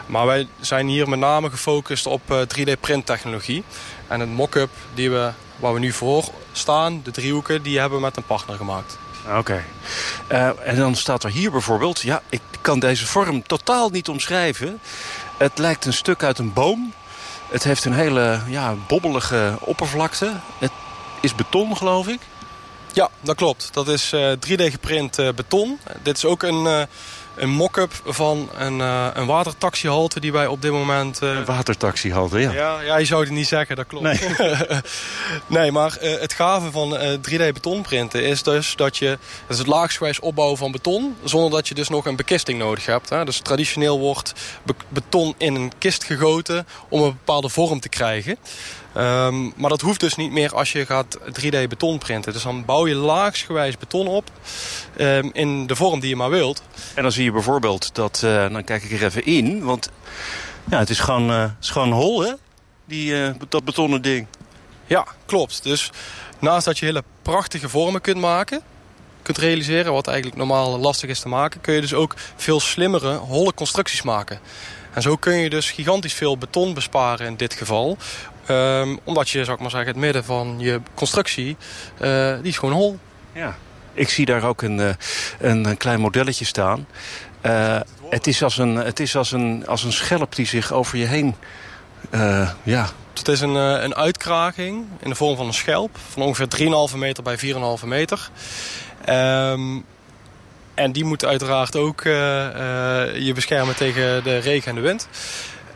Maar 0.05 0.25
wij 0.25 0.47
zijn 0.59 0.87
hier 0.87 1.09
met 1.09 1.19
name 1.19 1.49
gefocust 1.49 2.05
op 2.05 2.21
3D-printtechnologie. 2.47 3.63
En 4.07 4.19
het 4.19 4.29
mock-up 4.29 4.69
die 4.93 5.11
we 5.11 5.31
waar 5.61 5.73
we 5.73 5.79
nu 5.79 5.91
voor 5.91 6.23
staan, 6.51 7.01
de 7.03 7.11
driehoeken, 7.11 7.61
die 7.61 7.79
hebben 7.79 7.97
we 7.97 8.03
met 8.03 8.17
een 8.17 8.25
partner 8.25 8.55
gemaakt. 8.55 8.97
Oké. 9.27 9.37
Okay. 9.37 9.63
Uh, 10.31 10.67
en 10.67 10.75
dan 10.75 10.95
staat 10.95 11.23
er 11.23 11.29
hier 11.29 11.51
bijvoorbeeld... 11.51 12.01
ja, 12.01 12.21
ik 12.29 12.41
kan 12.61 12.79
deze 12.79 13.07
vorm 13.07 13.43
totaal 13.43 13.89
niet 13.89 14.09
omschrijven. 14.09 14.79
Het 15.37 15.57
lijkt 15.57 15.85
een 15.85 15.93
stuk 15.93 16.23
uit 16.23 16.37
een 16.39 16.53
boom. 16.53 16.93
Het 17.49 17.63
heeft 17.63 17.85
een 17.85 17.93
hele 17.93 18.39
ja, 18.47 18.75
bobbelige 18.87 19.57
oppervlakte. 19.59 20.33
Het 20.59 20.71
is 21.21 21.35
beton, 21.35 21.77
geloof 21.77 22.07
ik. 22.07 22.19
Ja, 22.93 23.09
dat 23.21 23.35
klopt. 23.35 23.69
Dat 23.73 23.87
is 23.87 24.13
uh, 24.13 24.31
3D 24.31 24.63
geprint 24.63 25.19
uh, 25.19 25.29
beton. 25.35 25.79
Dit 26.03 26.17
is 26.17 26.25
ook 26.25 26.43
een, 26.43 26.87
een 27.41 27.49
mock-up 27.49 27.91
van 28.05 28.49
een, 28.53 28.79
uh, 28.79 29.07
een 29.13 29.25
watertaxihalte 29.25 30.19
die 30.19 30.31
wij 30.31 30.47
op 30.47 30.61
dit 30.61 30.71
moment... 30.71 31.21
Uh... 31.23 31.29
Een 31.29 31.45
watertaxihalte, 31.45 32.39
ja. 32.39 32.51
ja. 32.51 32.81
Ja, 32.81 32.97
je 32.97 33.05
zou 33.05 33.23
het 33.23 33.31
niet 33.31 33.47
zeggen, 33.47 33.75
dat 33.75 33.87
klopt. 33.87 34.03
Nee, 34.03 34.19
nee 35.47 35.71
maar 35.71 35.97
uh, 36.01 36.19
het 36.19 36.33
gave 36.33 36.71
van 36.71 36.97
3D 37.29 37.53
betonprinten 37.53 38.23
is 38.23 38.43
dus 38.43 38.75
dat 38.75 38.97
je... 38.97 39.07
Dat 39.09 39.49
is 39.49 39.57
het 39.57 39.67
laagsgewijs 39.67 40.19
opbouwen 40.19 40.57
van 40.57 40.71
beton... 40.71 41.15
zonder 41.23 41.51
dat 41.51 41.67
je 41.67 41.73
dus 41.73 41.89
nog 41.89 42.05
een 42.05 42.15
bekisting 42.15 42.59
nodig 42.59 42.85
hebt. 42.85 43.09
Hè. 43.09 43.25
Dus 43.25 43.39
traditioneel 43.39 43.99
wordt 43.99 44.33
be 44.63 44.73
beton 44.87 45.35
in 45.37 45.55
een 45.55 45.71
kist 45.77 46.03
gegoten 46.03 46.67
om 46.89 47.01
een 47.01 47.11
bepaalde 47.11 47.49
vorm 47.49 47.79
te 47.79 47.89
krijgen. 47.89 48.37
Um, 48.97 49.53
maar 49.55 49.69
dat 49.69 49.81
hoeft 49.81 49.99
dus 49.99 50.15
niet 50.15 50.31
meer 50.31 50.55
als 50.55 50.71
je 50.71 50.85
gaat 50.85 51.17
3D 51.19 51.67
beton 51.69 51.97
printen. 51.97 52.33
Dus 52.33 52.43
dan 52.43 52.65
bouw 52.65 52.87
je 52.87 52.95
laagsgewijs 52.95 53.77
beton 53.77 54.07
op 54.07 54.31
um, 54.97 55.29
in 55.33 55.67
de 55.67 55.75
vorm 55.75 55.99
die 55.99 56.09
je 56.09 56.15
maar 56.15 56.29
wilt. 56.29 56.61
En 56.93 57.03
dan 57.03 57.11
zie 57.11 57.23
je 57.23 57.30
bijvoorbeeld 57.31 57.95
dat, 57.95 58.21
uh, 58.25 58.49
dan 58.49 58.63
kijk 58.63 58.83
ik 58.83 58.91
er 58.91 59.05
even 59.05 59.25
in, 59.25 59.63
want 59.63 59.89
ja, 60.69 60.79
het 60.79 60.89
is 60.89 60.99
gewoon, 60.99 61.29
uh, 61.29 61.41
het 61.41 61.51
is 61.61 61.69
gewoon 61.69 61.91
hol 61.91 62.21
hè, 62.21 62.33
Die, 62.85 63.11
uh, 63.11 63.33
dat 63.49 63.63
betonnen 63.63 64.01
ding. 64.01 64.27
Ja, 64.85 65.05
klopt. 65.25 65.63
Dus 65.63 65.91
naast 66.39 66.65
dat 66.65 66.79
je 66.79 66.85
hele 66.85 67.03
prachtige 67.21 67.69
vormen 67.69 68.01
kunt 68.01 68.17
maken, 68.17 68.61
kunt 69.21 69.37
realiseren, 69.37 69.93
wat 69.93 70.07
eigenlijk 70.07 70.37
normaal 70.37 70.79
lastig 70.79 71.09
is 71.09 71.19
te 71.19 71.27
maken, 71.27 71.61
kun 71.61 71.73
je 71.73 71.81
dus 71.81 71.93
ook 71.93 72.13
veel 72.35 72.59
slimmere, 72.59 73.15
holle 73.15 73.53
constructies 73.53 74.01
maken. 74.01 74.39
En 74.93 75.01
zo 75.01 75.15
kun 75.15 75.33
je 75.33 75.49
dus 75.49 75.71
gigantisch 75.71 76.13
veel 76.13 76.37
beton 76.37 76.73
besparen 76.73 77.27
in 77.27 77.35
dit 77.35 77.53
geval. 77.53 77.97
Um, 78.49 78.99
omdat 79.03 79.29
je, 79.29 79.43
zou 79.43 79.55
ik 79.55 79.61
maar 79.61 79.69
zeggen, 79.69 79.89
het 79.89 79.99
midden 79.99 80.23
van 80.23 80.55
je 80.57 80.81
constructie, 80.93 81.57
uh, 82.01 82.35
die 82.35 82.51
is 82.51 82.57
gewoon 82.57 82.75
hol. 82.75 82.99
Ja. 83.33 83.57
Ik 83.93 84.09
zie 84.09 84.25
daar 84.25 84.43
ook 84.43 84.61
een, 84.61 84.77
uh, 84.77 84.89
een, 85.39 85.65
een, 85.65 85.77
klein 85.77 85.99
modelletje 85.99 86.45
staan. 86.45 86.87
Uh, 87.45 87.79
het 88.09 88.27
is, 88.27 88.43
als 88.43 88.57
een, 88.57 88.75
het 88.75 88.99
is 88.99 89.15
als, 89.15 89.31
een, 89.31 89.67
als 89.67 89.83
een 89.83 89.91
schelp 89.91 90.35
die 90.35 90.45
zich 90.45 90.71
over 90.71 90.97
je 90.97 91.05
heen... 91.05 91.35
ja. 92.63 92.89
Het 93.13 93.27
is 93.27 93.41
een, 93.41 93.55
een 93.55 93.95
uitkraging 93.95 94.85
in 94.99 95.09
de 95.09 95.15
vorm 95.15 95.35
van 95.35 95.45
een 95.47 95.53
schelp... 95.53 95.97
van 96.11 96.21
ongeveer 96.21 96.47
3,5 96.91 96.97
meter 96.97 97.23
bij 97.23 97.39
4,5 97.39 97.85
meter. 97.85 98.29
Um, 99.09 99.85
en 100.73 100.91
die 100.91 101.05
moet 101.05 101.25
uiteraard 101.25 101.75
ook 101.75 102.03
je 102.03 103.31
beschermen 103.35 103.75
tegen 103.75 104.23
de 104.23 104.37
regen 104.37 104.69
en 104.69 104.75
de 104.75 104.81
wind. 104.81 105.07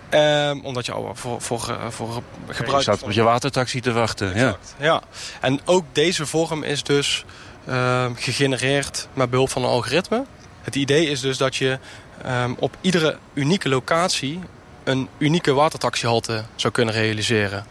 Um, 0.10 0.66
omdat 0.66 0.86
je 0.86 0.92
al 0.92 1.12
voor, 1.14 1.42
voor, 1.42 1.78
voor 1.90 2.22
gebruik... 2.48 2.78
Je 2.78 2.82
staat 2.82 3.04
op 3.04 3.12
je 3.12 3.24
watertaxi 3.24 3.80
te 3.80 3.92
wachten. 3.92 4.34
Exact, 4.34 4.76
ja. 4.78 4.86
ja. 4.86 5.02
En 5.42 5.60
ook 5.66 5.86
deze 5.92 6.26
vorm 6.26 6.64
is 6.64 6.84
dus 6.84 7.26
uh, 7.70 8.06
gegenereerd 8.16 9.08
met 9.14 9.30
behulp 9.30 9.50
van 9.50 9.64
een 9.64 9.70
algoritme. 9.70 10.26
Het 10.62 10.76
idee 10.76 11.10
is 11.10 11.20
dus 11.22 11.38
dat 11.38 11.56
je 11.56 11.80
um, 12.26 12.56
op 12.60 12.78
iedere 12.82 13.18
unieke 13.34 13.70
locatie... 13.70 14.40
een 14.84 15.10
unieke 15.18 15.54
watertaxihalte 15.54 16.44
zou 16.56 16.74
kunnen 16.74 16.94
realiseren. 16.94 17.66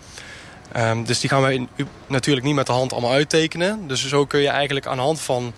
Um, 0.77 1.05
dus 1.05 1.21
die 1.21 1.31
gaan 1.31 1.43
wij 1.43 1.69
natuurlijk 2.07 2.47
niet 2.47 2.55
met 2.55 2.67
de 2.67 2.73
hand 2.73 2.93
allemaal 2.93 3.13
uittekenen. 3.13 3.89
Dus 3.89 4.09
zo 4.09 4.27
kun 4.27 4.41
je 4.41 4.49
eigenlijk 4.49 4.87
aan 4.87 4.97
de 4.97 5.03
hand 5.03 5.21
van 5.21 5.53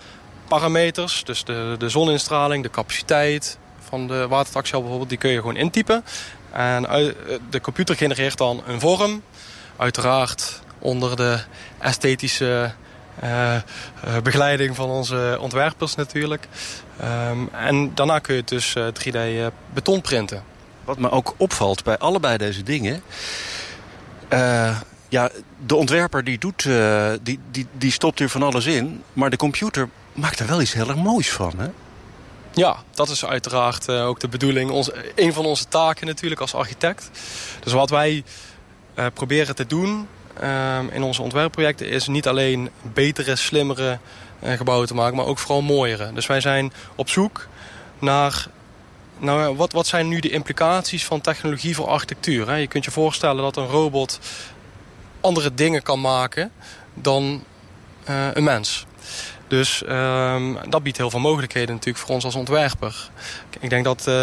parameters... 0.48 1.24
dus 1.24 1.44
de, 1.44 1.74
de 1.78 1.88
zoninstraling, 1.88 2.62
de 2.62 2.70
capaciteit 2.70 3.58
van 3.88 4.06
de 4.06 4.28
watertaxihalte 4.28 4.88
bijvoorbeeld... 4.88 5.08
die 5.08 5.18
kun 5.18 5.30
je 5.30 5.36
gewoon 5.36 5.56
intypen. 5.56 6.04
En 6.52 6.82
de 7.50 7.60
computer 7.60 7.96
genereert 7.96 8.38
dan 8.38 8.62
een 8.66 8.80
vorm. 8.80 9.22
Uiteraard 9.76 10.60
onder 10.78 11.16
de 11.16 11.38
esthetische 11.78 12.72
begeleiding 14.22 14.76
van 14.76 14.88
onze 14.88 15.38
ontwerpers 15.40 15.94
natuurlijk. 15.94 16.48
Um, 17.02 17.48
en 17.52 17.94
daarna 17.94 18.18
kun 18.18 18.34
je 18.34 18.40
het 18.40 18.48
dus 18.48 18.76
3D 18.78 19.14
uh, 19.14 19.46
beton 19.74 20.00
printen. 20.00 20.42
Wat 20.84 20.98
me 20.98 21.10
ook 21.10 21.34
opvalt 21.36 21.84
bij 21.84 21.98
allebei 21.98 22.36
deze 22.36 22.62
dingen... 22.62 23.02
Ja, 25.08 25.30
de 25.66 25.74
ontwerper 25.74 26.24
die, 26.24 26.38
doet, 26.38 26.68
die, 27.22 27.38
die, 27.50 27.66
die 27.72 27.90
stopt 27.90 28.18
hier 28.18 28.28
van 28.28 28.42
alles 28.42 28.66
in... 28.66 29.02
maar 29.12 29.30
de 29.30 29.36
computer 29.36 29.88
maakt 30.12 30.38
er 30.38 30.46
wel 30.46 30.60
iets 30.60 30.72
heel 30.72 30.88
erg 30.88 30.96
moois 30.96 31.30
van, 31.32 31.52
hè? 31.56 31.68
Ja, 32.56 32.76
dat 32.94 33.08
is 33.08 33.24
uiteraard 33.24 33.88
uh, 33.88 34.06
ook 34.06 34.20
de 34.20 34.28
bedoeling. 34.28 34.70
Ons, 34.70 34.90
een 35.14 35.32
van 35.32 35.44
onze 35.44 35.68
taken 35.68 36.06
natuurlijk 36.06 36.40
als 36.40 36.54
architect. 36.54 37.10
Dus 37.60 37.72
wat 37.72 37.90
wij 37.90 38.24
uh, 38.94 39.06
proberen 39.14 39.54
te 39.54 39.66
doen 39.66 40.08
in 40.92 41.02
onze 41.02 41.22
ontwerpprojecten... 41.22 41.88
is 41.88 42.06
niet 42.06 42.28
alleen 42.28 42.70
betere, 42.82 43.36
slimmere 43.36 43.98
gebouwen 44.42 44.86
te 44.86 44.94
maken... 44.94 45.16
maar 45.16 45.26
ook 45.26 45.38
vooral 45.38 45.62
mooiere. 45.62 46.12
Dus 46.12 46.26
wij 46.26 46.40
zijn 46.40 46.72
op 46.94 47.08
zoek 47.08 47.48
naar... 47.98 48.46
Nou, 49.18 49.56
wat, 49.56 49.72
wat 49.72 49.86
zijn 49.86 50.08
nu 50.08 50.20
de 50.20 50.30
implicaties 50.30 51.04
van 51.04 51.20
technologie 51.20 51.74
voor 51.74 51.86
architectuur? 51.86 52.56
Je 52.56 52.66
kunt 52.66 52.84
je 52.84 52.90
voorstellen 52.90 53.42
dat 53.42 53.56
een 53.56 53.66
robot 53.66 54.18
andere 55.20 55.54
dingen 55.54 55.82
kan 55.82 56.00
maken 56.00 56.52
dan 56.94 57.44
een 58.34 58.44
mens. 58.44 58.86
Dus 59.48 59.82
um, 59.88 60.58
dat 60.68 60.82
biedt 60.82 60.96
heel 60.96 61.10
veel 61.10 61.20
mogelijkheden 61.20 61.74
natuurlijk 61.74 62.04
voor 62.04 62.14
ons 62.14 62.24
als 62.24 62.34
ontwerper. 62.34 63.10
Ik 63.60 63.70
denk 63.70 63.84
dat 63.84 64.04
uh, 64.08 64.14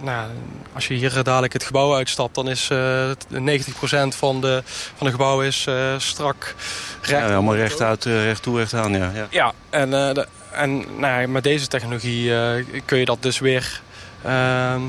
nou, 0.00 0.30
als 0.72 0.88
je 0.88 0.94
hier 0.94 1.22
dadelijk 1.22 1.52
het 1.52 1.64
gebouw 1.64 1.94
uitstapt... 1.94 2.34
dan 2.34 2.48
is 2.48 2.68
uh, 2.72 3.10
90% 3.10 3.12
van 4.08 4.40
de, 4.40 4.62
van 4.96 5.06
de 5.06 5.12
gebouw 5.12 5.42
is 5.42 5.66
uh, 5.68 5.94
strak 5.98 6.54
recht. 7.02 7.28
Ja, 7.28 7.32
allemaal 7.32 7.56
recht, 7.56 7.80
uit, 7.80 8.04
recht 8.04 8.42
toe, 8.42 8.58
recht 8.58 8.74
aan. 8.74 8.92
Ja, 8.92 9.10
ja. 9.14 9.26
ja 9.30 9.52
en, 9.70 9.90
de, 9.90 10.26
en 10.50 10.84
nou, 10.98 11.26
met 11.26 11.42
deze 11.42 11.66
technologie 11.66 12.32
kun 12.84 12.98
je 12.98 13.04
dat 13.04 13.22
dus 13.22 13.38
weer 13.38 13.80
ehm, 14.24 14.82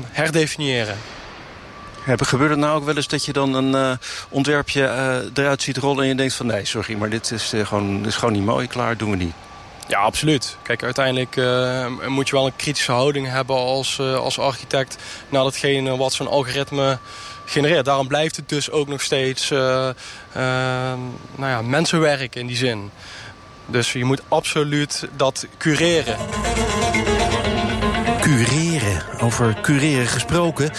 Gebeurt 2.06 2.50
het 2.50 2.58
nou 2.58 2.76
ook 2.76 2.84
wel 2.84 2.96
eens 2.96 3.08
dat 3.08 3.24
je 3.24 3.32
dan 3.32 3.54
een 3.54 3.72
uh, 3.72 3.96
ontwerpje 4.28 4.80
uh, 4.80 5.16
eruit 5.34 5.62
ziet 5.62 5.76
rollen... 5.76 6.02
en 6.02 6.08
je 6.08 6.14
denkt 6.14 6.34
van 6.34 6.46
nee, 6.46 6.64
sorry, 6.64 6.94
maar 6.94 7.10
dit 7.10 7.30
is, 7.30 7.54
uh, 7.54 7.66
gewoon, 7.66 8.06
is 8.06 8.14
gewoon 8.16 8.34
niet 8.34 8.44
mooi, 8.44 8.66
klaar, 8.66 8.96
doen 8.96 9.10
we 9.10 9.16
niet? 9.16 9.34
Ja, 9.88 9.98
absoluut. 9.98 10.56
Kijk, 10.62 10.82
uiteindelijk 10.82 11.36
moet 12.08 12.28
je 12.28 12.34
wel 12.34 12.46
een 12.46 12.56
kritische 12.56 12.92
houding 12.92 13.28
hebben 13.30 13.56
als, 13.56 14.00
als 14.00 14.38
architect... 14.38 14.96
naar 15.28 15.42
datgene 15.42 15.96
wat 15.96 16.12
zo'n 16.12 16.28
algoritme 16.28 16.98
genereert. 17.44 17.84
Daarom 17.84 18.08
blijft 18.08 18.36
het 18.36 18.48
dus 18.48 18.70
ook 18.70 18.88
nog 18.88 19.02
steeds 19.02 19.48
nou 19.48 19.94
ja, 21.36 21.62
mensenwerk 21.62 22.34
in 22.34 22.46
die 22.46 22.56
zin. 22.56 22.90
Dus 23.66 23.92
je 23.92 24.04
moet 24.04 24.22
absoluut 24.28 25.08
dat 25.16 25.46
cureren. 25.58 26.16
Cureren. 28.20 29.02
Over 29.20 29.56
cureren 29.62 30.06
gesproken... 30.06 30.70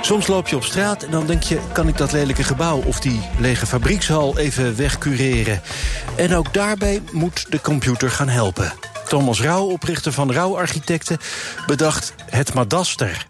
Soms 0.00 0.26
loop 0.26 0.48
je 0.48 0.56
op 0.56 0.62
straat 0.62 1.02
en 1.02 1.10
dan 1.10 1.26
denk 1.26 1.42
je... 1.42 1.60
kan 1.72 1.88
ik 1.88 1.96
dat 1.96 2.12
lelijke 2.12 2.44
gebouw 2.44 2.82
of 2.86 3.00
die 3.00 3.20
lege 3.38 3.66
fabriekshal 3.66 4.38
even 4.38 4.76
wegcureren? 4.76 5.60
En 6.16 6.34
ook 6.34 6.54
daarbij 6.54 7.00
moet 7.12 7.52
de 7.52 7.60
computer 7.60 8.10
gaan 8.10 8.28
helpen. 8.28 8.72
Thomas 9.08 9.42
Rauw, 9.42 9.66
oprichter 9.70 10.12
van 10.12 10.32
Rauw 10.32 10.56
Architecten, 10.56 11.16
bedacht 11.66 12.14
het 12.30 12.54
Madaster. 12.54 13.26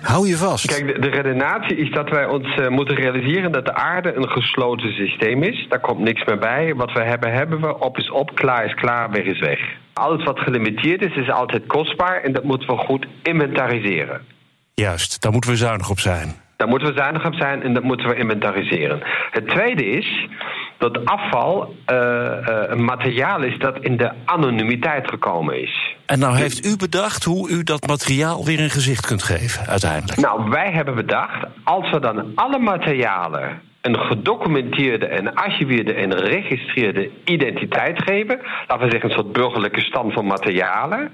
Hou 0.00 0.28
je 0.28 0.36
vast. 0.36 0.66
Kijk, 0.66 0.86
de, 0.86 0.98
de 1.00 1.08
redenatie 1.08 1.76
is 1.76 1.90
dat 1.90 2.08
wij 2.10 2.26
ons 2.26 2.56
uh, 2.56 2.68
moeten 2.68 2.94
realiseren 2.94 3.52
dat 3.52 3.64
de 3.64 3.74
aarde 3.74 4.14
een 4.14 4.28
gesloten 4.28 4.92
systeem 4.92 5.42
is. 5.42 5.66
Daar 5.68 5.80
komt 5.80 5.98
niks 5.98 6.24
meer 6.24 6.38
bij. 6.38 6.74
Wat 6.74 6.92
we 6.92 7.02
hebben, 7.02 7.32
hebben 7.32 7.60
we. 7.60 7.78
Op 7.78 7.98
is 7.98 8.10
op, 8.10 8.34
klaar 8.34 8.64
is 8.64 8.74
klaar, 8.74 9.10
weg 9.10 9.24
is 9.24 9.40
weg. 9.40 9.60
Alles 9.92 10.24
wat 10.24 10.38
gelimiteerd 10.38 11.02
is, 11.02 11.16
is 11.16 11.30
altijd 11.30 11.66
kostbaar 11.66 12.22
en 12.22 12.32
dat 12.32 12.44
moeten 12.44 12.68
we 12.68 12.76
goed 12.76 13.06
inventariseren. 13.22 14.20
Juist, 14.80 15.22
daar 15.22 15.32
moeten 15.32 15.50
we 15.50 15.56
zuinig 15.56 15.90
op 15.90 16.00
zijn. 16.00 16.34
Daar 16.56 16.68
moeten 16.68 16.88
we 16.88 16.94
zuinig 16.94 17.26
op 17.26 17.34
zijn 17.34 17.62
en 17.62 17.74
dat 17.74 17.82
moeten 17.82 18.08
we 18.08 18.14
inventariseren. 18.14 19.02
Het 19.30 19.48
tweede 19.48 19.86
is 19.86 20.28
dat 20.78 21.04
afval 21.04 21.74
uh, 21.90 21.96
uh, 21.96 22.62
een 22.66 22.84
materiaal 22.84 23.42
is 23.42 23.58
dat 23.58 23.78
in 23.80 23.96
de 23.96 24.12
anonimiteit 24.24 25.08
gekomen 25.08 25.62
is. 25.62 25.96
En 26.06 26.18
nou 26.18 26.36
heeft 26.36 26.66
u 26.66 26.76
bedacht 26.76 27.24
hoe 27.24 27.50
u 27.50 27.62
dat 27.62 27.86
materiaal 27.86 28.44
weer 28.44 28.60
een 28.60 28.70
gezicht 28.70 29.06
kunt 29.06 29.22
geven, 29.22 29.66
uiteindelijk? 29.66 30.20
Nou, 30.20 30.50
wij 30.50 30.72
hebben 30.72 30.94
bedacht, 30.94 31.46
als 31.64 31.90
we 31.90 32.00
dan 32.00 32.32
alle 32.34 32.58
materialen 32.58 33.60
een 33.80 33.96
gedocumenteerde 33.98 35.06
en 35.06 35.34
archiveerde 35.34 35.92
en 35.92 36.12
geregistreerde 36.12 37.10
identiteit 37.24 38.02
geven, 38.02 38.40
laten 38.68 38.84
we 38.84 38.90
zeggen 38.90 39.10
een 39.10 39.16
soort 39.16 39.32
burgerlijke 39.32 39.80
stand 39.80 40.12
van 40.12 40.26
materialen 40.26 41.12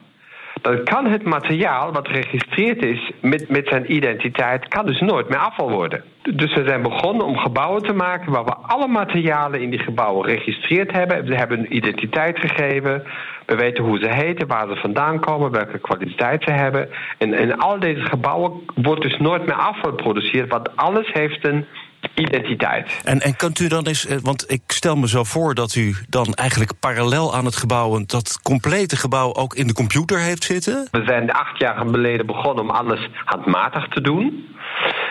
dan 0.62 0.84
kan 0.84 1.06
het 1.06 1.22
materiaal 1.22 1.92
wat 1.92 2.08
geregistreerd 2.08 2.84
is 2.84 3.10
met, 3.20 3.48
met 3.48 3.68
zijn 3.68 3.92
identiteit, 3.92 4.68
kan 4.68 4.86
dus 4.86 5.00
nooit 5.00 5.28
meer 5.28 5.38
afval 5.38 5.70
worden. 5.70 6.04
Dus 6.22 6.54
we 6.54 6.64
zijn 6.66 6.82
begonnen 6.82 7.26
om 7.26 7.36
gebouwen 7.36 7.82
te 7.82 7.92
maken 7.92 8.32
waar 8.32 8.44
we 8.44 8.54
alle 8.54 8.86
materialen 8.86 9.60
in 9.60 9.70
die 9.70 9.78
gebouwen 9.78 10.24
geregistreerd 10.24 10.92
hebben. 10.92 11.24
We 11.24 11.36
hebben 11.36 11.58
een 11.58 11.76
identiteit 11.76 12.38
gegeven. 12.38 13.02
We 13.46 13.56
weten 13.56 13.84
hoe 13.84 13.98
ze 13.98 14.08
heten, 14.08 14.46
waar 14.46 14.68
ze 14.68 14.76
vandaan 14.76 15.20
komen, 15.20 15.50
welke 15.50 15.78
kwaliteit 15.78 16.42
ze 16.42 16.50
hebben. 16.50 16.88
En 17.18 17.34
in 17.34 17.58
al 17.58 17.78
deze 17.78 18.04
gebouwen 18.04 18.52
wordt 18.74 19.02
dus 19.02 19.18
nooit 19.18 19.46
meer 19.46 19.54
afval 19.54 19.90
geproduceerd, 19.90 20.50
want 20.50 20.76
alles 20.76 21.12
heeft 21.12 21.46
een 21.46 21.66
identiteit. 22.14 23.00
En, 23.04 23.20
en 23.20 23.36
kunt 23.36 23.58
u 23.58 23.68
dan 23.68 23.86
eens, 23.86 24.06
eh, 24.06 24.16
want 24.22 24.50
ik 24.50 24.62
stel 24.66 24.96
me 24.96 25.08
zo 25.08 25.24
voor 25.24 25.54
dat 25.54 25.74
u 25.74 25.94
dan 26.08 26.34
eigenlijk 26.34 26.72
parallel 26.80 27.34
aan 27.34 27.44
het 27.44 27.56
gebouw, 27.56 28.04
dat 28.06 28.40
complete 28.42 28.96
gebouw 28.96 29.34
ook 29.34 29.54
in 29.54 29.66
de 29.66 29.72
computer 29.72 30.18
heeft 30.18 30.44
zitten? 30.44 30.88
We 30.90 31.02
zijn 31.04 31.32
acht 31.32 31.58
jaar 31.58 31.76
geleden 31.76 32.26
begonnen 32.26 32.64
om 32.64 32.70
alles 32.70 33.08
handmatig 33.24 33.88
te 33.88 34.00
doen. 34.00 34.50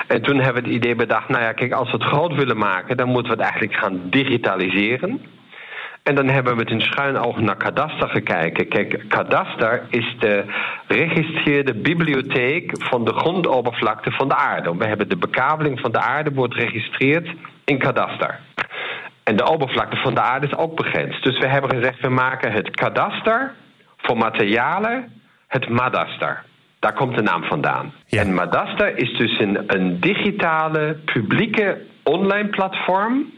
En 0.07 0.21
toen 0.21 0.39
hebben 0.39 0.63
we 0.63 0.69
het 0.69 0.77
idee 0.77 0.95
bedacht, 0.95 1.29
nou 1.29 1.43
ja, 1.43 1.51
kijk, 1.51 1.71
als 1.71 1.91
we 1.91 1.97
het 1.97 2.07
groot 2.07 2.35
willen 2.35 2.57
maken, 2.57 2.97
dan 2.97 3.07
moeten 3.07 3.31
we 3.31 3.37
het 3.37 3.51
eigenlijk 3.51 3.79
gaan 3.79 4.01
digitaliseren. 4.09 5.21
En 6.03 6.15
dan 6.15 6.27
hebben 6.27 6.51
we 6.51 6.57
met 6.57 6.71
een 6.71 6.81
schuin 6.81 7.17
oog 7.17 7.39
naar 7.39 7.57
kadaster 7.57 8.09
gekeken. 8.09 8.67
Kijk, 8.67 9.05
kadaster 9.07 9.83
is 9.89 10.15
de 10.19 10.43
registreerde 10.87 11.73
bibliotheek 11.73 12.71
van 12.83 13.05
de 13.05 13.13
grondoppervlakte 13.13 14.11
van 14.11 14.27
de 14.27 14.35
aarde. 14.35 14.77
We 14.77 14.85
hebben 14.85 15.09
de 15.09 15.17
bekabeling 15.17 15.79
van 15.79 15.91
de 15.91 15.99
aarde 15.99 16.31
wordt 16.33 16.53
geregistreerd 16.53 17.29
in 17.65 17.77
kadaster. 17.77 18.39
En 19.23 19.35
de 19.35 19.49
oppervlakte 19.49 19.97
van 19.97 20.13
de 20.13 20.21
aarde 20.21 20.47
is 20.47 20.55
ook 20.55 20.75
begrensd. 20.75 21.23
Dus 21.23 21.39
we 21.39 21.47
hebben 21.47 21.69
gezegd, 21.69 21.99
we 21.99 22.09
maken 22.09 22.51
het 22.51 22.69
kadaster 22.69 23.53
voor 23.97 24.17
materialen 24.17 25.21
het 25.47 25.69
madaster. 25.69 26.43
Daar 26.79 26.93
komt 26.93 27.15
de 27.15 27.21
naam 27.21 27.43
vandaan. 27.43 27.93
En 28.09 28.33
Madaster 28.33 28.97
is 28.97 29.17
dus 29.17 29.39
een, 29.39 29.63
een 29.67 29.99
digitale, 29.99 30.97
publieke 31.05 31.81
online 32.03 32.49
platform 32.49 33.31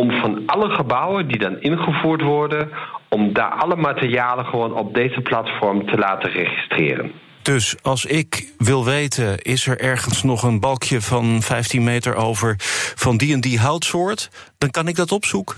om 0.00 0.10
van 0.10 0.42
alle 0.46 0.70
gebouwen 0.70 1.28
die 1.28 1.38
dan 1.38 1.60
ingevoerd 1.60 2.22
worden, 2.22 2.70
om 3.08 3.32
daar 3.32 3.50
alle 3.50 3.76
materialen 3.76 4.44
gewoon 4.44 4.74
op 4.74 4.94
deze 4.94 5.20
platform 5.20 5.86
te 5.86 5.98
laten 5.98 6.30
registreren. 6.30 7.12
Dus 7.42 7.76
als 7.82 8.04
ik 8.04 8.52
wil 8.58 8.84
weten, 8.84 9.38
is 9.38 9.66
er 9.66 9.80
ergens 9.80 10.22
nog 10.22 10.42
een 10.42 10.60
balkje 10.60 11.00
van 11.00 11.42
15 11.42 11.84
meter 11.84 12.14
over 12.14 12.54
van 12.94 13.16
die 13.16 13.32
en 13.32 13.40
die 13.40 13.58
houtsoort, 13.58 14.30
dan 14.58 14.70
kan 14.70 14.88
ik 14.88 14.96
dat 14.96 15.12
opzoeken? 15.12 15.56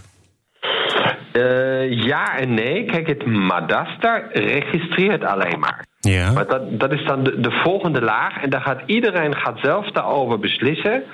Uh, 1.32 2.04
ja 2.04 2.38
en 2.38 2.54
nee. 2.54 2.84
Kijk, 2.84 3.06
het 3.06 3.26
Madaster 3.26 4.28
registreert 4.32 5.24
alleen 5.24 5.58
maar. 5.58 5.86
Ja. 6.00 6.32
Maar 6.32 6.46
dat, 6.46 6.80
dat 6.80 6.92
is 6.92 7.04
dan 7.04 7.22
de, 7.24 7.40
de 7.40 7.50
volgende 7.50 8.02
laag. 8.02 8.42
En 8.42 8.50
daar 8.50 8.60
gaat 8.60 8.82
iedereen 8.86 9.36
gaat 9.36 9.58
zelf 9.62 9.90
daarover 9.90 10.38
beslissen 10.38 11.04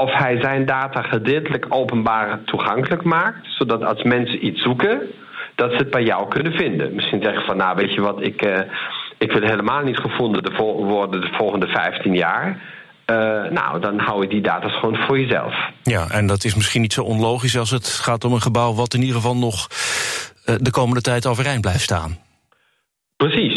of 0.00 0.12
hij 0.12 0.40
zijn 0.40 0.66
data 0.66 1.02
gedeeltelijk 1.02 1.66
openbaar 1.68 2.40
toegankelijk 2.44 3.04
maakt, 3.04 3.46
zodat 3.58 3.84
als 3.84 4.02
mensen 4.02 4.46
iets 4.46 4.62
zoeken, 4.62 5.00
dat 5.54 5.70
ze 5.70 5.76
het 5.76 5.90
bij 5.90 6.02
jou 6.02 6.28
kunnen 6.28 6.52
vinden. 6.52 6.94
Misschien 6.94 7.22
zeggen 7.22 7.44
van, 7.44 7.56
nou 7.56 7.76
weet 7.76 7.94
je 7.94 8.00
wat, 8.00 8.22
ik, 8.22 8.44
uh, 8.46 8.58
ik 9.18 9.32
wil 9.32 9.42
helemaal 9.42 9.82
niet 9.82 9.98
gevonden 9.98 10.42
de 10.42 10.52
worden 10.86 11.20
de 11.20 11.32
volgende 11.32 11.66
15 11.66 12.14
jaar. 12.14 12.48
Uh, 13.06 13.16
nou, 13.50 13.80
dan 13.80 13.98
hou 13.98 14.22
je 14.22 14.28
die 14.28 14.40
data 14.40 14.68
gewoon 14.68 14.96
voor 14.96 15.20
jezelf. 15.20 15.54
Ja, 15.82 16.06
en 16.10 16.26
dat 16.26 16.44
is 16.44 16.54
misschien 16.54 16.80
niet 16.80 16.92
zo 16.92 17.02
onlogisch 17.02 17.58
als 17.58 17.70
het 17.70 17.88
gaat 17.88 18.24
om 18.24 18.32
een 18.32 18.40
gebouw 18.40 18.74
wat 18.74 18.94
in 18.94 19.00
ieder 19.00 19.16
geval 19.16 19.36
nog 19.36 19.68
uh, 20.46 20.54
de 20.58 20.70
komende 20.70 21.00
tijd 21.00 21.26
overeind 21.26 21.60
blijft 21.60 21.80
staan. 21.80 22.18
Precies. 23.16 23.49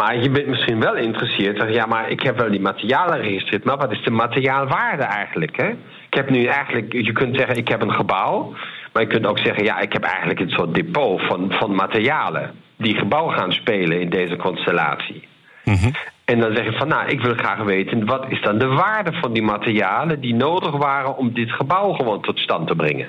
Maar 0.00 0.18
je 0.18 0.30
bent 0.30 0.46
misschien 0.46 0.80
wel 0.80 0.92
geïnteresseerd. 0.92 1.74
Ja, 1.74 1.86
maar 1.86 2.10
ik 2.10 2.20
heb 2.20 2.38
wel 2.38 2.50
die 2.50 2.60
materialen 2.60 3.14
geregistreerd. 3.14 3.64
Maar 3.64 3.76
wat 3.76 3.92
is 3.92 4.02
de 4.02 4.10
materiaalwaarde 4.10 5.02
eigenlijk? 5.02 5.56
Hè? 5.56 5.68
Ik 6.06 6.14
heb 6.14 6.30
nu 6.30 6.44
eigenlijk, 6.44 6.92
je 6.92 7.12
kunt 7.12 7.36
zeggen, 7.36 7.56
ik 7.56 7.68
heb 7.68 7.82
een 7.82 7.92
gebouw. 7.92 8.54
Maar 8.92 9.02
je 9.02 9.08
kunt 9.08 9.26
ook 9.26 9.38
zeggen, 9.38 9.64
ja, 9.64 9.78
ik 9.78 9.92
heb 9.92 10.02
eigenlijk 10.02 10.40
een 10.40 10.50
soort 10.50 10.74
depot 10.74 11.20
van, 11.20 11.52
van 11.52 11.74
materialen. 11.74 12.50
Die 12.76 12.94
gebouw 12.94 13.28
gaan 13.28 13.52
spelen 13.52 14.00
in 14.00 14.10
deze 14.10 14.36
constellatie. 14.36 15.28
Mhm. 15.64 15.90
En 16.24 16.40
dan 16.40 16.54
zeg 16.54 16.64
je 16.64 16.72
van, 16.72 16.88
nou, 16.88 17.08
ik 17.08 17.20
wil 17.20 17.34
graag 17.34 17.62
weten, 17.62 18.06
wat 18.06 18.24
is 18.28 18.42
dan 18.42 18.58
de 18.58 18.66
waarde 18.66 19.12
van 19.12 19.32
die 19.32 19.42
materialen 19.42 20.20
die 20.20 20.34
nodig 20.34 20.76
waren 20.76 21.16
om 21.16 21.32
dit 21.32 21.52
gebouw 21.52 21.92
gewoon 21.92 22.22
tot 22.22 22.38
stand 22.38 22.66
te 22.66 22.74
brengen? 22.74 23.08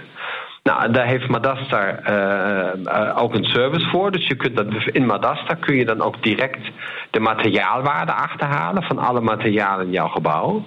Nou, 0.64 0.92
daar 0.92 1.06
heeft 1.06 1.28
Madastar 1.28 2.00
uh, 2.10 2.84
uh, 2.84 3.18
ook 3.18 3.34
een 3.34 3.44
service 3.44 3.90
voor. 3.90 4.12
Dus 4.12 4.28
je 4.28 4.36
kunt 4.36 4.56
dat, 4.56 4.68
in 4.92 5.06
Madastar 5.06 5.56
kun 5.56 5.76
je 5.76 5.86
dan 5.86 6.02
ook 6.02 6.24
direct 6.24 6.72
de 7.12 7.20
materiaalwaarde 7.20 8.14
achterhalen 8.14 8.84
van 8.84 8.98
alle 8.98 9.22
materialen 9.22 9.86
in 9.86 9.92
jouw 9.92 10.08
gebouw. 10.08 10.64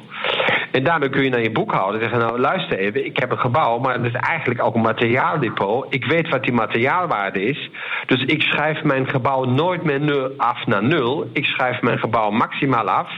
En 0.72 0.84
daarmee 0.84 1.08
kun 1.08 1.22
je 1.22 1.30
naar 1.30 1.42
je 1.42 1.52
boekhouder 1.52 2.00
zeggen: 2.00 2.18
Nou, 2.18 2.38
luister 2.38 2.78
even, 2.78 3.06
ik 3.06 3.18
heb 3.18 3.30
een 3.30 3.38
gebouw, 3.38 3.78
maar 3.78 3.94
het 3.94 4.04
is 4.04 4.20
eigenlijk 4.20 4.62
ook 4.62 4.74
een 4.74 4.80
materiaaldepot. 4.80 5.94
Ik 5.94 6.04
weet 6.04 6.28
wat 6.28 6.42
die 6.42 6.52
materiaalwaarde 6.52 7.42
is. 7.42 7.70
Dus 8.06 8.24
ik 8.24 8.42
schrijf 8.42 8.82
mijn 8.82 9.08
gebouw 9.08 9.44
nooit 9.44 9.84
meer 9.84 10.00
nul 10.00 10.32
af 10.36 10.66
naar 10.66 10.84
nul. 10.84 11.30
Ik 11.32 11.44
schrijf 11.44 11.82
mijn 11.82 11.98
gebouw 11.98 12.30
maximaal 12.30 12.88
af. 12.88 13.08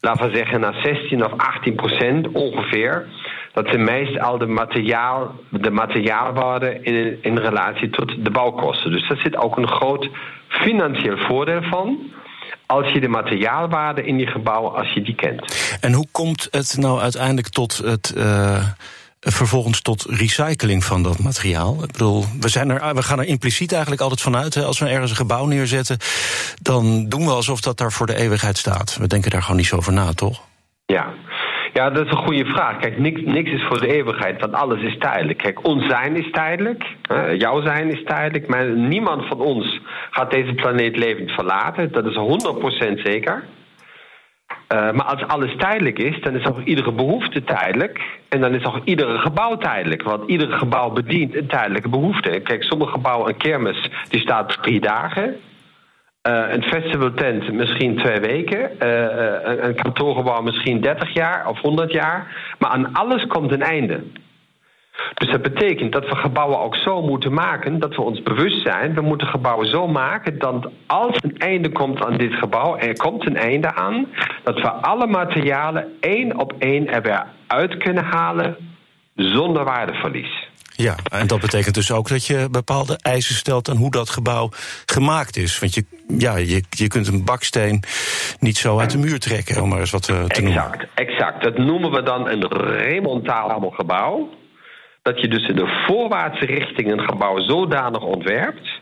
Laten 0.00 0.30
we 0.30 0.36
zeggen 0.36 0.60
naar 0.60 0.74
16 0.82 1.24
of 1.24 1.32
18 1.36 1.74
procent 1.74 2.28
ongeveer 2.28 3.06
dat 3.54 3.66
zijn 3.66 3.84
meest 3.84 4.18
al 4.18 4.38
de, 4.38 4.46
materiaal, 4.46 5.34
de 5.50 5.70
materiaalwaarde 5.70 6.78
in, 6.82 7.18
in 7.22 7.38
relatie 7.38 7.90
tot 7.90 8.24
de 8.24 8.30
bouwkosten. 8.30 8.90
Dus 8.90 9.08
daar 9.08 9.18
zit 9.18 9.36
ook 9.36 9.56
een 9.56 9.68
groot 9.68 10.08
financieel 10.48 11.16
voordeel 11.16 11.62
van 11.62 11.98
als 12.66 12.92
je 12.92 13.00
de 13.00 13.08
materiaalwaarde 13.08 14.04
in 14.04 14.18
je 14.18 14.26
gebouwen, 14.26 14.74
als 14.74 14.92
je 14.92 15.02
die 15.02 15.14
kent. 15.14 15.76
En 15.80 15.92
hoe 15.92 16.06
komt 16.12 16.48
het 16.50 16.76
nou 16.78 17.00
uiteindelijk 17.00 17.48
tot 17.48 17.76
het. 17.76 18.14
Uh, 18.16 18.66
vervolgens 19.20 19.80
tot 19.80 20.04
recycling 20.08 20.84
van 20.84 21.02
dat 21.02 21.18
materiaal. 21.18 21.82
Ik 21.82 21.92
bedoel, 21.92 22.24
we, 22.40 22.48
zijn 22.48 22.70
er, 22.70 22.94
we 22.94 23.02
gaan 23.02 23.18
er 23.18 23.26
impliciet 23.26 23.72
eigenlijk 23.72 24.02
altijd 24.02 24.20
vanuit. 24.20 24.56
Als 24.56 24.78
we 24.78 24.88
ergens 24.88 25.10
een 25.10 25.16
gebouw 25.16 25.46
neerzetten, 25.46 25.98
dan 26.62 27.08
doen 27.08 27.24
we 27.24 27.30
alsof 27.30 27.60
dat 27.60 27.78
daar 27.78 27.92
voor 27.92 28.06
de 28.06 28.16
eeuwigheid 28.16 28.58
staat. 28.58 28.96
We 28.96 29.06
denken 29.06 29.30
daar 29.30 29.42
gewoon 29.42 29.56
niet 29.56 29.66
zo 29.66 29.76
over 29.76 29.92
na, 29.92 30.12
toch? 30.12 30.40
Ja, 30.86 31.14
ja, 31.74 31.90
dat 31.90 32.06
is 32.06 32.12
een 32.12 32.24
goede 32.26 32.44
vraag. 32.44 32.76
Kijk, 32.78 32.98
niks, 32.98 33.20
niks 33.24 33.50
is 33.50 33.62
voor 33.62 33.80
de 33.80 33.94
eeuwigheid, 33.94 34.40
want 34.40 34.52
alles 34.52 34.82
is 34.82 34.98
tijdelijk. 34.98 35.38
Kijk, 35.38 35.66
ons 35.66 35.86
zijn 35.86 36.16
is 36.16 36.30
tijdelijk, 36.30 36.84
jouw 37.36 37.62
zijn 37.62 37.90
is 37.90 38.04
tijdelijk, 38.04 38.46
maar 38.46 38.66
niemand 38.66 39.26
van 39.26 39.40
ons 39.40 39.80
gaat 40.10 40.30
deze 40.30 40.54
planeet 40.54 40.96
levend 40.96 41.30
verlaten. 41.30 41.92
Dat 41.92 42.06
is 42.06 42.16
100% 42.16 43.02
zeker. 43.02 43.44
Uh, 44.74 44.92
maar 44.92 45.04
als 45.04 45.26
alles 45.26 45.56
tijdelijk 45.56 45.98
is, 45.98 46.20
dan 46.20 46.34
is 46.34 46.46
ook 46.46 46.64
iedere 46.64 46.92
behoefte 46.92 47.44
tijdelijk. 47.44 48.00
En 48.28 48.40
dan 48.40 48.54
is 48.54 48.64
ook 48.64 48.80
iedere 48.84 49.18
gebouw 49.18 49.56
tijdelijk. 49.56 50.02
Want 50.02 50.30
ieder 50.30 50.52
gebouw 50.52 50.90
bedient 50.90 51.34
een 51.34 51.46
tijdelijke 51.46 51.88
behoefte. 51.88 52.40
Kijk, 52.40 52.62
sommige 52.62 52.90
gebouwen, 52.90 53.28
een 53.28 53.36
kermis, 53.36 53.90
die 54.08 54.20
staat 54.20 54.62
drie 54.62 54.80
dagen. 54.80 55.36
Uh, 56.28 56.52
een 56.52 56.62
festivaltent 56.62 57.52
misschien 57.52 57.96
twee 57.96 58.20
weken. 58.20 58.60
Uh, 58.60 59.00
een, 59.44 59.66
een 59.66 59.74
kantoorgebouw 59.74 60.42
misschien 60.42 60.80
30 60.80 61.14
jaar 61.14 61.48
of 61.48 61.60
100 61.60 61.92
jaar. 61.92 62.54
Maar 62.58 62.70
aan 62.70 62.92
alles 62.92 63.26
komt 63.26 63.52
een 63.52 63.62
einde. 63.62 64.02
Dus 65.14 65.30
dat 65.30 65.42
betekent 65.42 65.92
dat 65.92 66.08
we 66.08 66.16
gebouwen 66.16 66.60
ook 66.60 66.76
zo 66.76 67.02
moeten 67.02 67.32
maken 67.32 67.78
dat 67.78 67.94
we 67.94 68.02
ons 68.02 68.22
bewust 68.22 68.62
zijn. 68.62 68.94
We 68.94 69.00
moeten 69.00 69.26
gebouwen 69.26 69.66
zo 69.66 69.86
maken 69.86 70.38
dat 70.38 70.70
als 70.86 71.16
een 71.22 71.38
einde 71.38 71.72
komt 71.72 72.04
aan 72.04 72.16
dit 72.16 72.34
gebouw, 72.34 72.76
er 72.76 72.96
komt 72.96 73.26
een 73.26 73.36
einde 73.36 73.74
aan, 73.74 74.06
dat 74.42 74.60
we 74.60 74.70
alle 74.70 75.06
materialen 75.06 75.92
één 76.00 76.38
op 76.38 76.54
één 76.58 76.88
er 76.88 77.02
weer 77.02 77.26
uit 77.46 77.76
kunnen 77.76 78.04
halen 78.04 78.56
zonder 79.14 79.64
waardeverlies. 79.64 80.43
Ja, 80.76 80.96
en 81.10 81.26
dat 81.26 81.40
betekent 81.40 81.74
dus 81.74 81.92
ook 81.92 82.08
dat 82.08 82.26
je 82.26 82.48
bepaalde 82.50 82.98
eisen 83.02 83.34
stelt 83.34 83.68
aan 83.68 83.76
hoe 83.76 83.90
dat 83.90 84.10
gebouw 84.10 84.48
gemaakt 84.86 85.36
is. 85.36 85.58
Want 85.58 85.74
je, 85.74 85.84
ja, 86.18 86.36
je, 86.36 86.62
je 86.70 86.88
kunt 86.88 87.06
een 87.06 87.24
baksteen 87.24 87.82
niet 88.40 88.56
zo 88.56 88.78
uit 88.78 88.90
de 88.90 88.98
muur 88.98 89.20
trekken, 89.20 89.62
om 89.62 89.68
maar 89.68 89.80
eens 89.80 89.90
wat 89.90 90.08
uh, 90.08 90.24
te 90.24 90.42
noemen. 90.42 90.62
Exact, 90.62 90.86
exact. 90.94 91.42
Dat 91.42 91.58
noemen 91.58 91.90
we 91.90 92.02
dan 92.02 92.28
een 92.28 92.48
remontabel 92.76 93.70
gebouw. 93.70 94.28
Dat 95.04 95.20
je 95.20 95.28
dus 95.28 95.48
in 95.48 95.56
de 95.56 95.84
voorwaartse 95.86 96.44
richting 96.44 96.92
een 96.92 97.08
gebouw 97.08 97.38
zodanig 97.38 98.02
ontwerpt 98.02 98.80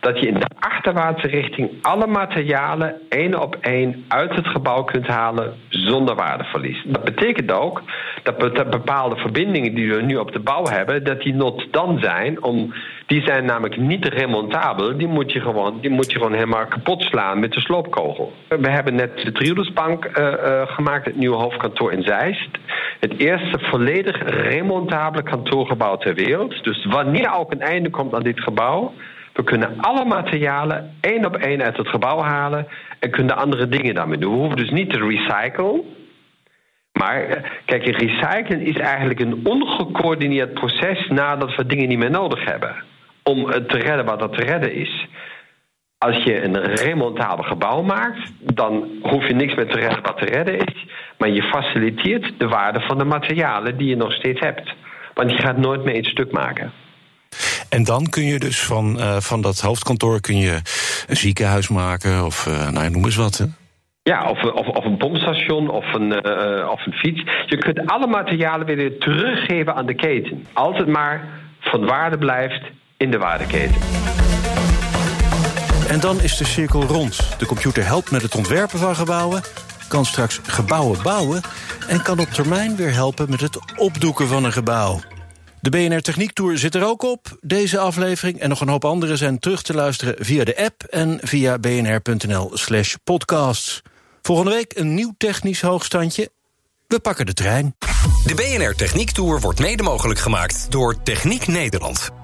dat 0.00 0.20
je 0.20 0.26
in 0.26 0.34
de 0.34 0.46
achterwaartse 0.58 1.26
richting 1.26 1.70
alle 1.82 2.06
materialen 2.06 2.94
één 3.08 3.40
op 3.40 3.56
één 3.60 4.04
uit 4.08 4.34
het 4.34 4.46
gebouw 4.46 4.84
kunt 4.84 5.06
halen 5.06 5.54
zonder 5.68 6.14
waardeverlies. 6.14 6.82
Dat 6.86 7.04
betekent 7.04 7.52
ook 7.52 7.82
dat 8.22 8.70
bepaalde 8.70 9.16
verbindingen 9.16 9.74
die 9.74 9.94
we 9.94 10.02
nu 10.02 10.16
op 10.16 10.32
de 10.32 10.40
bouw 10.40 10.66
hebben, 10.66 11.04
dat 11.04 11.20
die 11.22 11.34
not 11.34 11.66
dan 11.70 11.98
zijn 11.98 12.42
om 12.42 12.74
die 13.06 13.22
zijn 13.22 13.44
namelijk 13.44 13.76
niet 13.76 14.04
remontabel. 14.04 14.96
Die 14.96 15.06
moet 15.06 15.32
je 15.32 15.40
gewoon, 15.40 15.80
die 15.80 15.90
moet 15.90 16.12
je 16.12 16.18
gewoon 16.18 16.32
helemaal 16.32 16.66
kapot 16.66 17.02
slaan 17.02 17.40
met 17.40 17.52
de 17.52 17.60
sloopkogel. 17.60 18.32
We 18.48 18.70
hebben 18.70 18.94
net 18.94 19.16
de 19.16 19.32
Triodosbank 19.32 20.04
uh, 20.04 20.32
gemaakt, 20.66 21.04
het 21.04 21.16
nieuwe 21.16 21.36
hoofdkantoor 21.36 21.92
in 21.92 22.02
Zeist. 22.02 22.48
Het 23.00 23.18
eerste 23.18 23.58
volledig 23.58 24.22
remontabele 24.24 25.22
kantoorgebouw 25.22 25.96
ter 25.96 26.14
wereld. 26.14 26.64
Dus 26.64 26.84
wanneer 26.84 27.34
ook 27.34 27.52
een 27.52 27.60
einde 27.60 27.90
komt 27.90 28.14
aan 28.14 28.22
dit 28.22 28.40
gebouw, 28.40 28.92
we 29.32 29.44
kunnen 29.44 29.80
alle 29.80 30.04
materialen 30.04 30.94
één 31.00 31.26
op 31.26 31.36
één 31.36 31.62
uit 31.62 31.76
het 31.76 31.88
gebouw 31.88 32.20
halen 32.20 32.66
en 32.98 33.10
kunnen 33.10 33.36
andere 33.36 33.68
dingen 33.68 33.94
daarmee 33.94 34.18
doen. 34.18 34.32
We 34.32 34.38
hoeven 34.38 34.56
dus 34.56 34.70
niet 34.70 34.90
te 34.90 34.98
recyclen. 34.98 35.82
Maar 36.92 37.42
kijk, 37.64 37.84
recyclen 37.84 38.60
is 38.60 38.76
eigenlijk 38.76 39.20
een 39.20 39.40
ongecoördineerd 39.46 40.54
proces 40.54 41.08
nadat 41.08 41.54
we 41.54 41.66
dingen 41.66 41.88
niet 41.88 41.98
meer 41.98 42.10
nodig 42.10 42.44
hebben. 42.44 42.74
Om 43.24 43.50
te 43.50 43.78
redden 43.78 44.04
wat 44.04 44.22
er 44.22 44.30
te 44.30 44.44
redden 44.44 44.74
is. 44.74 45.06
Als 45.98 46.22
je 46.24 46.44
een 46.44 46.74
remontabel 46.74 47.44
gebouw 47.44 47.82
maakt, 47.82 48.30
dan 48.40 48.88
hoef 49.02 49.26
je 49.26 49.34
niks 49.34 49.54
meer 49.54 49.66
te 49.66 49.78
redden 49.78 50.02
wat 50.02 50.18
te 50.18 50.24
redden 50.24 50.58
is. 50.58 50.86
Maar 51.18 51.28
je 51.28 51.42
faciliteert 51.42 52.32
de 52.38 52.48
waarde 52.48 52.80
van 52.80 52.98
de 52.98 53.04
materialen 53.04 53.76
die 53.76 53.88
je 53.88 53.96
nog 53.96 54.12
steeds 54.12 54.40
hebt. 54.40 54.74
Want 55.14 55.30
je 55.30 55.36
gaat 55.36 55.56
nooit 55.56 55.84
meer 55.84 55.96
iets 55.96 56.10
stuk 56.10 56.32
maken. 56.32 56.72
En 57.68 57.84
dan 57.84 58.06
kun 58.08 58.24
je 58.24 58.38
dus 58.38 58.62
van, 58.62 58.96
uh, 58.98 59.16
van 59.16 59.40
dat 59.40 59.60
hoofdkantoor 59.60 60.20
kun 60.20 60.38
je 60.38 60.60
een 61.06 61.16
ziekenhuis 61.16 61.68
maken 61.68 62.24
of 62.24 62.46
uh, 62.46 62.70
nou, 62.70 62.90
noem 62.90 63.04
eens 63.04 63.16
wat. 63.16 63.38
Hè? 63.38 63.44
Ja, 64.02 64.30
of, 64.30 64.42
of, 64.42 64.68
of 64.68 64.84
een 64.84 64.96
pompstation 64.96 65.70
of 65.70 65.94
een, 65.94 66.12
uh, 66.12 66.68
of 66.70 66.86
een 66.86 66.92
fiets. 66.92 67.22
Je 67.46 67.56
kunt 67.56 67.86
alle 67.86 68.06
materialen 68.06 68.66
weer 68.66 68.98
teruggeven 68.98 69.74
aan 69.74 69.86
de 69.86 69.94
keten. 69.94 70.46
Als 70.52 70.78
het 70.78 70.86
maar 70.86 71.28
van 71.60 71.86
waarde 71.86 72.18
blijft 72.18 72.62
in 73.04 73.10
de 73.10 73.18
waardeketen. 73.18 73.76
En 75.88 76.00
dan 76.00 76.20
is 76.20 76.36
de 76.36 76.44
cirkel 76.44 76.82
rond. 76.82 77.20
De 77.38 77.46
computer 77.46 77.86
helpt 77.86 78.10
met 78.10 78.22
het 78.22 78.34
ontwerpen 78.34 78.78
van 78.78 78.96
gebouwen, 78.96 79.42
kan 79.88 80.04
straks 80.04 80.40
gebouwen 80.42 81.02
bouwen 81.02 81.40
en 81.88 82.02
kan 82.02 82.18
op 82.18 82.28
termijn 82.28 82.76
weer 82.76 82.92
helpen 82.92 83.30
met 83.30 83.40
het 83.40 83.58
opdoeken 83.76 84.28
van 84.28 84.44
een 84.44 84.52
gebouw. 84.52 85.00
De 85.60 85.70
BNR 85.70 86.00
Techniek 86.00 86.32
Tour 86.32 86.58
zit 86.58 86.74
er 86.74 86.84
ook 86.84 87.02
op. 87.02 87.38
Deze 87.40 87.78
aflevering 87.78 88.40
en 88.40 88.48
nog 88.48 88.60
een 88.60 88.68
hoop 88.68 88.84
andere 88.84 89.16
zijn 89.16 89.38
terug 89.38 89.62
te 89.62 89.74
luisteren 89.74 90.14
via 90.18 90.44
de 90.44 90.56
app 90.56 90.82
en 90.82 91.18
via 91.22 91.58
bnr.nl/slash 91.58 92.94
podcasts. 93.04 93.82
Volgende 94.22 94.50
week 94.50 94.72
een 94.76 94.94
nieuw 94.94 95.14
technisch 95.18 95.60
hoogstandje. 95.60 96.30
We 96.86 96.98
pakken 97.00 97.26
de 97.26 97.32
trein. 97.32 97.76
De 98.24 98.34
BNR 98.34 98.74
Techniek 98.74 99.10
Tour 99.10 99.40
wordt 99.40 99.60
mede 99.60 99.82
mogelijk 99.82 100.20
gemaakt 100.20 100.66
door 100.70 101.02
Techniek 101.02 101.46
Nederland. 101.46 102.23